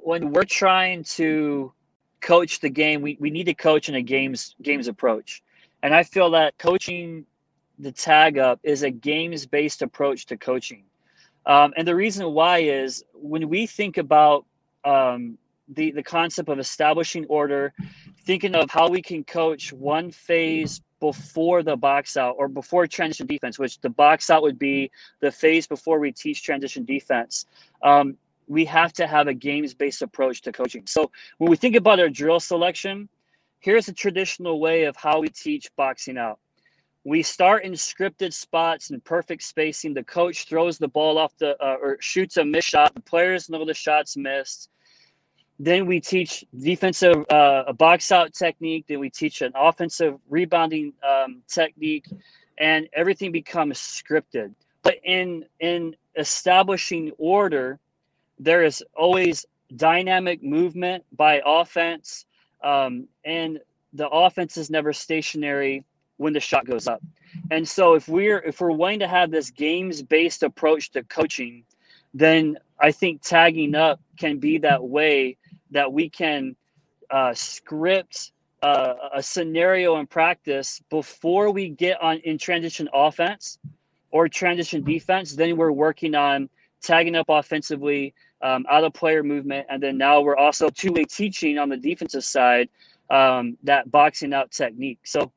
when 0.01 0.31
we're 0.31 0.43
trying 0.43 1.03
to 1.03 1.73
coach 2.21 2.59
the 2.59 2.69
game, 2.69 3.01
we, 3.01 3.17
we 3.19 3.29
need 3.29 3.45
to 3.45 3.53
coach 3.53 3.89
in 3.89 3.95
a 3.95 4.01
games 4.01 4.55
games 4.61 4.87
approach. 4.87 5.43
And 5.83 5.93
I 5.95 6.03
feel 6.03 6.31
that 6.31 6.57
coaching 6.57 7.25
the 7.77 7.91
tag 7.91 8.37
up 8.37 8.59
is 8.63 8.83
a 8.83 8.91
games 8.91 9.45
based 9.45 9.81
approach 9.81 10.25
to 10.27 10.37
coaching. 10.37 10.83
Um, 11.45 11.73
and 11.77 11.87
the 11.87 11.95
reason 11.95 12.31
why 12.33 12.59
is 12.59 13.03
when 13.13 13.47
we 13.49 13.65
think 13.65 13.97
about 13.97 14.45
um, 14.83 15.37
the 15.69 15.91
the 15.91 16.03
concept 16.03 16.49
of 16.49 16.59
establishing 16.59 17.25
order, 17.27 17.73
thinking 18.25 18.55
of 18.55 18.69
how 18.69 18.89
we 18.89 19.01
can 19.01 19.23
coach 19.23 19.71
one 19.71 20.11
phase 20.11 20.81
before 20.99 21.63
the 21.63 21.77
box 21.77 22.17
out 22.17 22.35
or 22.37 22.47
before 22.47 22.85
transition 22.85 23.25
defense, 23.25 23.57
which 23.57 23.79
the 23.79 23.89
box 23.89 24.29
out 24.29 24.41
would 24.41 24.59
be 24.59 24.91
the 25.21 25.31
phase 25.31 25.65
before 25.65 25.99
we 25.99 26.11
teach 26.11 26.43
transition 26.43 26.83
defense. 26.83 27.45
Um, 27.81 28.17
we 28.49 28.65
have 28.65 28.91
to 28.93 29.07
have 29.07 29.27
a 29.27 29.33
games 29.33 29.73
based 29.73 30.01
approach 30.01 30.41
to 30.41 30.51
coaching. 30.51 30.85
So 30.87 31.11
when 31.37 31.49
we 31.49 31.55
think 31.55 31.75
about 31.75 31.99
our 31.99 32.09
drill 32.09 32.39
selection, 32.39 33.07
here's 33.59 33.87
a 33.87 33.93
traditional 33.93 34.59
way 34.59 34.83
of 34.85 34.97
how 34.97 35.21
we 35.21 35.29
teach 35.29 35.69
boxing 35.77 36.17
out. 36.17 36.39
We 37.05 37.23
start 37.23 37.63
in 37.63 37.73
scripted 37.73 38.33
spots 38.33 38.89
and 38.89 39.01
perfect 39.05 39.43
spacing. 39.43 39.93
The 39.93 40.03
coach 40.03 40.49
throws 40.49 40.77
the 40.77 40.87
ball 40.87 41.17
off 41.17 41.37
the 41.37 41.55
uh, 41.63 41.77
or 41.81 41.97
shoots 42.01 42.37
a 42.37 42.43
miss 42.43 42.65
shot. 42.65 42.93
The 42.93 43.01
players 43.01 43.49
know 43.49 43.63
the 43.63 43.73
shot's 43.73 44.17
missed. 44.17 44.69
Then 45.59 45.85
we 45.85 45.99
teach 45.99 46.43
defensive 46.57 47.25
uh, 47.29 47.63
a 47.67 47.73
box 47.73 48.11
out 48.11 48.33
technique. 48.33 48.85
Then 48.87 48.99
we 48.99 49.09
teach 49.09 49.41
an 49.41 49.51
offensive 49.55 50.17
rebounding 50.29 50.93
um, 51.07 51.43
technique, 51.47 52.07
and 52.57 52.89
everything 52.93 53.31
becomes 53.31 53.77
scripted. 53.77 54.55
But 54.81 54.95
in 55.03 55.45
in 55.59 55.95
establishing 56.17 57.11
order, 57.17 57.79
there 58.39 58.63
is 58.63 58.83
always 58.95 59.45
dynamic 59.75 60.41
movement 60.41 61.03
by 61.15 61.41
offense, 61.45 62.25
um, 62.63 63.07
and 63.25 63.59
the 63.93 64.07
offense 64.09 64.57
is 64.57 64.69
never 64.69 64.93
stationary 64.93 65.83
when 66.17 66.33
the 66.33 66.39
shot 66.39 66.65
goes 66.65 66.87
up. 66.87 67.01
And 67.51 67.67
so 67.67 67.93
if 67.93 68.07
we're 68.07 68.39
if 68.39 68.61
we're 68.61 68.71
wanting 68.71 68.99
to 68.99 69.07
have 69.07 69.31
this 69.31 69.51
games 69.51 70.01
based 70.01 70.43
approach 70.43 70.91
to 70.91 71.03
coaching, 71.03 71.63
then 72.13 72.57
I 72.79 72.91
think 72.91 73.21
tagging 73.21 73.75
up 73.75 73.99
can 74.17 74.39
be 74.39 74.57
that 74.59 74.83
way 74.83 75.37
that 75.71 75.91
we 75.91 76.09
can 76.09 76.55
uh, 77.11 77.33
script 77.33 78.31
uh, 78.61 78.93
a 79.13 79.23
scenario 79.23 79.97
in 79.99 80.07
practice 80.07 80.81
before 80.89 81.51
we 81.51 81.69
get 81.69 82.01
on 82.01 82.17
in 82.19 82.37
transition 82.37 82.89
offense 82.93 83.57
or 84.11 84.27
transition 84.27 84.83
defense. 84.83 85.35
Then 85.35 85.55
we're 85.55 85.71
working 85.71 86.15
on 86.15 86.49
tagging 86.81 87.15
up 87.15 87.27
offensively, 87.29 88.13
um, 88.41 88.65
out 88.69 88.83
of 88.83 88.93
player 88.93 89.23
movement, 89.23 89.67
and 89.69 89.81
then 89.81 89.97
now 89.97 90.21
we're 90.21 90.37
also 90.37 90.69
two 90.69 90.91
way 90.93 91.03
teaching 91.03 91.57
on 91.57 91.69
the 91.69 91.77
defensive 91.77 92.23
side 92.23 92.69
um, 93.09 93.57
that 93.63 93.89
boxing 93.91 94.33
out 94.33 94.51
technique. 94.51 94.99
So 95.03 95.31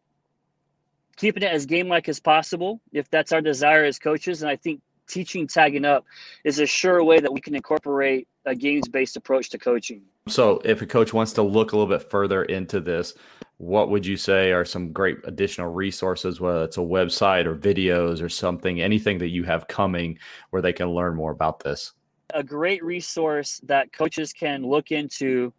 keeping 1.17 1.43
it 1.43 1.53
as 1.53 1.67
game 1.67 1.89
like 1.89 2.09
as 2.09 2.21
possible 2.21 2.81
if 2.93 3.11
that's 3.11 3.33
our 3.33 3.41
desire 3.41 3.85
as 3.85 3.99
coaches. 3.99 4.43
And 4.43 4.51
i 4.51 4.57
think 4.57 4.81
teaching 5.09 5.47
tagging 5.47 5.85
up 5.85 6.05
is 6.45 6.59
a 6.59 6.67
sure 6.67 7.05
way 7.05 7.21
that 7.21 7.33
we 7.33 7.41
can 7.41 7.55
incorporate 7.55 8.27
a 8.47 8.55
games 8.55 8.89
based 8.89 9.17
approach 9.17 9.51
to 9.51 9.59
coaching. 9.59 10.03
So 10.29 10.61
if 10.65 10.81
a 10.81 10.87
coach 10.87 11.13
wants 11.13 11.33
to 11.35 11.43
look 11.43 11.73
a 11.73 11.77
little 11.77 11.93
bit 11.93 12.09
further 12.09 12.45
into 12.45 12.81
this 12.81 13.15
what 13.59 13.91
would 13.91 14.05
you 14.05 14.17
say 14.17 14.51
are 14.51 14.65
some 14.65 14.93
great 14.93 15.19
additional 15.25 15.73
resources 15.73 16.41
whether 16.41 16.65
it's 16.65 16.79
a 16.79 16.81
website 16.81 17.47
or 17.47 17.55
videos 17.55 18.21
or 18.21 18.29
something 18.29 18.81
anything 18.81 19.19
that 19.19 19.29
you 19.29 19.45
have 19.45 19.69
coming 19.69 20.19
where 20.51 20.61
they 20.63 20.73
can 20.73 20.89
learn 20.89 21.15
more 21.15 21.31
about 21.31 21.61
this 21.61 21.93
a 22.35 22.43
great 22.43 22.83
resource 22.85 23.61
that 23.65 23.93
coaches 23.93 24.33
can 24.33 24.65
look 24.65 24.91
into 24.91 25.53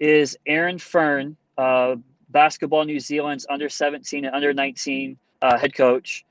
is 0.00 0.36
Aaron 0.46 0.78
Fearne, 0.78 1.36
uh, 1.58 1.96
Basketball 2.30 2.84
New 2.84 2.98
Zealand's 2.98 3.46
under 3.48 3.68
17 3.68 4.24
and 4.24 4.34
under 4.34 4.52
19 4.52 5.16
uh, 5.42 5.58
head 5.58 5.74
coach. 5.74 6.24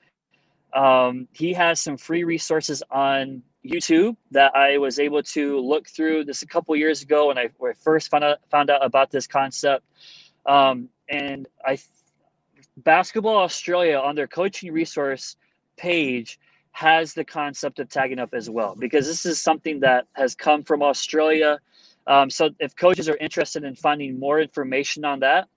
Um, 0.74 1.28
he 1.32 1.54
has 1.54 1.82
some 1.82 1.98
free 1.98 2.24
resources 2.24 2.82
on 2.92 3.44
YouTube 3.66 4.16
that 4.32 4.56
I 4.56 4.78
was 4.78 5.00
able 5.00 5.22
to 5.24 5.60
look 5.60 5.88
through 5.88 6.26
this 6.26 6.42
a 6.42 6.48
couple 6.48 6.76
years 6.76 7.02
ago 7.02 7.28
when 7.28 7.38
I, 7.38 7.50
when 7.58 7.72
I 7.72 7.74
first 7.76 8.10
found 8.10 8.24
out, 8.24 8.40
found 8.50 8.70
out 8.70 8.84
about 8.84 9.12
this 9.12 9.28
concept. 9.28 9.86
Um, 10.46 10.90
and 11.10 11.48
I, 11.66 11.78
Basketball 12.78 13.38
Australia 13.38 13.98
on 13.98 14.16
their 14.16 14.28
coaching 14.28 14.72
resource 14.72 15.36
page 15.78 16.40
has 16.72 17.14
the 17.14 17.24
concept 17.24 17.80
of 17.80 17.90
tagging 17.90 18.20
up 18.20 18.34
as 18.34 18.50
well 18.50 18.76
because 18.78 19.08
this 19.08 19.26
is 19.26 19.40
something 19.40 19.80
that 19.82 20.08
has 20.14 20.36
come 20.36 20.64
from 20.64 20.82
Australia. 20.82 21.60
Um, 22.08 22.30
so 22.30 22.50
if 22.60 22.76
coaches 22.76 23.10
are 23.10 23.18
interested 23.18 23.64
in 23.64 23.76
finding 23.76 24.20
more 24.20 24.40
information 24.40 25.06
on 25.06 25.20
that, 25.20 25.48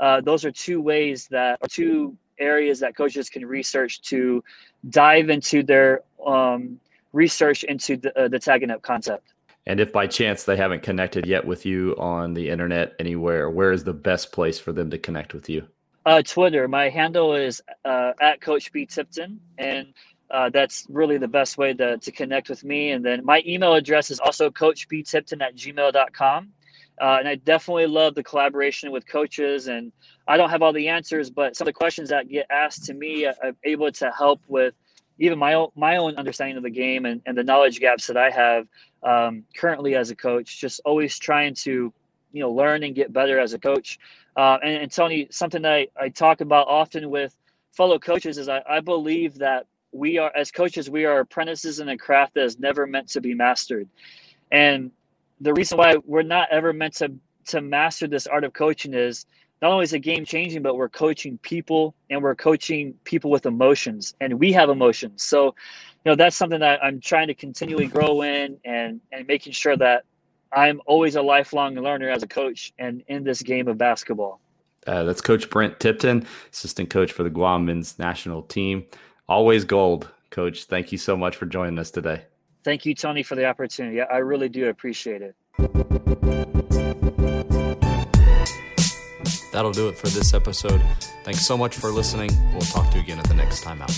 uh, 0.00 0.20
those 0.20 0.44
are 0.44 0.50
two 0.50 0.80
ways 0.80 1.28
that 1.28 1.58
are 1.62 1.68
two 1.68 2.16
areas 2.38 2.80
that 2.80 2.96
coaches 2.96 3.30
can 3.30 3.46
research 3.46 4.02
to 4.02 4.42
dive 4.90 5.30
into 5.30 5.62
their 5.62 6.02
um, 6.26 6.78
research 7.12 7.64
into 7.64 7.96
the, 7.96 8.18
uh, 8.18 8.28
the 8.28 8.38
tagging 8.38 8.70
up 8.70 8.82
concept. 8.82 9.34
And 9.66 9.80
if 9.80 9.92
by 9.92 10.06
chance 10.06 10.44
they 10.44 10.56
haven't 10.56 10.82
connected 10.82 11.26
yet 11.26 11.46
with 11.46 11.64
you 11.64 11.94
on 11.96 12.34
the 12.34 12.50
internet 12.50 12.94
anywhere, 12.98 13.48
where 13.48 13.72
is 13.72 13.84
the 13.84 13.94
best 13.94 14.32
place 14.32 14.58
for 14.58 14.72
them 14.72 14.90
to 14.90 14.98
connect 14.98 15.32
with 15.32 15.48
you? 15.48 15.66
Uh, 16.04 16.20
Twitter. 16.20 16.68
My 16.68 16.90
handle 16.90 17.34
is 17.34 17.62
uh, 17.86 18.12
at 18.20 18.42
Coach 18.42 18.70
B 18.72 18.84
Tipton, 18.84 19.40
and 19.56 19.94
uh, 20.30 20.50
that's 20.50 20.86
really 20.88 21.18
the 21.18 21.28
best 21.28 21.58
way 21.58 21.74
to, 21.74 21.98
to 21.98 22.12
connect 22.12 22.48
with 22.48 22.64
me. 22.64 22.90
And 22.90 23.04
then 23.04 23.24
my 23.24 23.42
email 23.46 23.74
address 23.74 24.10
is 24.10 24.20
also 24.20 24.50
coachbtipton 24.50 25.42
at 25.42 25.56
gmail.com. 25.56 26.48
Uh, 27.00 27.16
and 27.18 27.28
I 27.28 27.34
definitely 27.36 27.86
love 27.86 28.14
the 28.14 28.22
collaboration 28.22 28.92
with 28.92 29.06
coaches. 29.06 29.68
And 29.68 29.92
I 30.28 30.36
don't 30.36 30.50
have 30.50 30.62
all 30.62 30.72
the 30.72 30.88
answers, 30.88 31.30
but 31.30 31.56
some 31.56 31.66
of 31.66 31.74
the 31.74 31.78
questions 31.78 32.08
that 32.10 32.28
get 32.28 32.46
asked 32.50 32.84
to 32.86 32.94
me, 32.94 33.26
I'm 33.26 33.56
able 33.64 33.90
to 33.92 34.10
help 34.16 34.40
with 34.48 34.74
even 35.18 35.38
my 35.38 35.54
own 35.54 35.68
my 35.76 35.96
own 35.96 36.16
understanding 36.16 36.56
of 36.56 36.62
the 36.62 36.70
game 36.70 37.06
and, 37.06 37.20
and 37.26 37.38
the 37.38 37.44
knowledge 37.44 37.78
gaps 37.78 38.06
that 38.08 38.16
I 38.16 38.30
have 38.30 38.66
um, 39.02 39.44
currently 39.56 39.94
as 39.94 40.10
a 40.10 40.16
coach. 40.16 40.60
Just 40.60 40.80
always 40.84 41.18
trying 41.18 41.54
to 41.54 41.92
you 42.32 42.40
know 42.40 42.50
learn 42.50 42.82
and 42.82 42.94
get 42.94 43.12
better 43.12 43.38
as 43.38 43.52
a 43.52 43.58
coach. 43.58 43.98
Uh, 44.36 44.58
and, 44.64 44.82
and, 44.82 44.90
Tony, 44.90 45.28
something 45.30 45.62
that 45.62 45.72
I, 45.72 45.86
I 45.96 46.08
talk 46.08 46.40
about 46.40 46.66
often 46.66 47.08
with 47.08 47.36
fellow 47.70 48.00
coaches 48.00 48.36
is 48.36 48.48
I, 48.48 48.62
I 48.68 48.80
believe 48.80 49.38
that 49.38 49.66
we 49.94 50.18
are 50.18 50.32
as 50.36 50.50
coaches 50.50 50.90
we 50.90 51.04
are 51.04 51.20
apprentices 51.20 51.80
in 51.80 51.88
a 51.88 51.96
craft 51.96 52.34
that 52.34 52.44
is 52.44 52.58
never 52.58 52.86
meant 52.86 53.08
to 53.08 53.20
be 53.20 53.34
mastered, 53.34 53.88
and 54.50 54.90
the 55.40 55.52
reason 55.54 55.78
why 55.78 55.96
we're 56.04 56.22
not 56.22 56.48
ever 56.50 56.72
meant 56.72 56.94
to 56.96 57.12
to 57.46 57.60
master 57.60 58.06
this 58.06 58.26
art 58.26 58.44
of 58.44 58.52
coaching 58.52 58.94
is 58.94 59.26
not 59.62 59.72
only 59.72 59.84
is 59.84 59.92
it 59.92 60.00
game 60.00 60.24
changing, 60.24 60.62
but 60.62 60.76
we're 60.76 60.88
coaching 60.88 61.38
people 61.38 61.94
and 62.10 62.22
we're 62.22 62.34
coaching 62.34 62.94
people 63.04 63.30
with 63.30 63.46
emotions 63.46 64.14
and 64.20 64.38
we 64.38 64.52
have 64.52 64.68
emotions. 64.68 65.22
So, 65.22 65.46
you 65.46 66.10
know, 66.10 66.16
that's 66.16 66.36
something 66.36 66.60
that 66.60 66.82
I'm 66.84 67.00
trying 67.00 67.28
to 67.28 67.34
continually 67.34 67.86
grow 67.86 68.22
in 68.22 68.58
and, 68.64 69.00
and 69.12 69.26
making 69.26 69.52
sure 69.52 69.76
that 69.76 70.04
I'm 70.52 70.80
always 70.86 71.16
a 71.16 71.22
lifelong 71.22 71.74
learner 71.76 72.10
as 72.10 72.22
a 72.22 72.26
coach 72.26 72.72
and 72.78 73.02
in 73.08 73.24
this 73.24 73.42
game 73.42 73.68
of 73.68 73.78
basketball. 73.78 74.40
Uh, 74.86 75.04
that's 75.04 75.22
Coach 75.22 75.48
Brent 75.48 75.80
Tipton, 75.80 76.26
assistant 76.52 76.90
coach 76.90 77.10
for 77.12 77.22
the 77.22 77.30
Guam 77.30 77.64
men's 77.64 77.98
national 77.98 78.42
team. 78.42 78.84
Always 79.28 79.64
gold, 79.64 80.08
Coach. 80.30 80.64
Thank 80.64 80.92
you 80.92 80.98
so 80.98 81.16
much 81.16 81.36
for 81.36 81.46
joining 81.46 81.78
us 81.78 81.90
today. 81.90 82.24
Thank 82.62 82.86
you, 82.86 82.94
Tony, 82.94 83.22
for 83.22 83.34
the 83.34 83.46
opportunity. 83.46 84.00
I 84.00 84.18
really 84.18 84.48
do 84.48 84.68
appreciate 84.68 85.22
it. 85.22 85.34
That'll 89.52 89.72
do 89.72 89.88
it 89.88 89.96
for 89.96 90.08
this 90.08 90.34
episode. 90.34 90.82
Thanks 91.24 91.46
so 91.46 91.56
much 91.56 91.76
for 91.76 91.90
listening. 91.90 92.30
We'll 92.52 92.62
talk 92.62 92.90
to 92.90 92.96
you 92.96 93.04
again 93.04 93.18
at 93.18 93.26
the 93.26 93.34
next 93.34 93.62
time 93.62 93.80
out. 93.82 93.92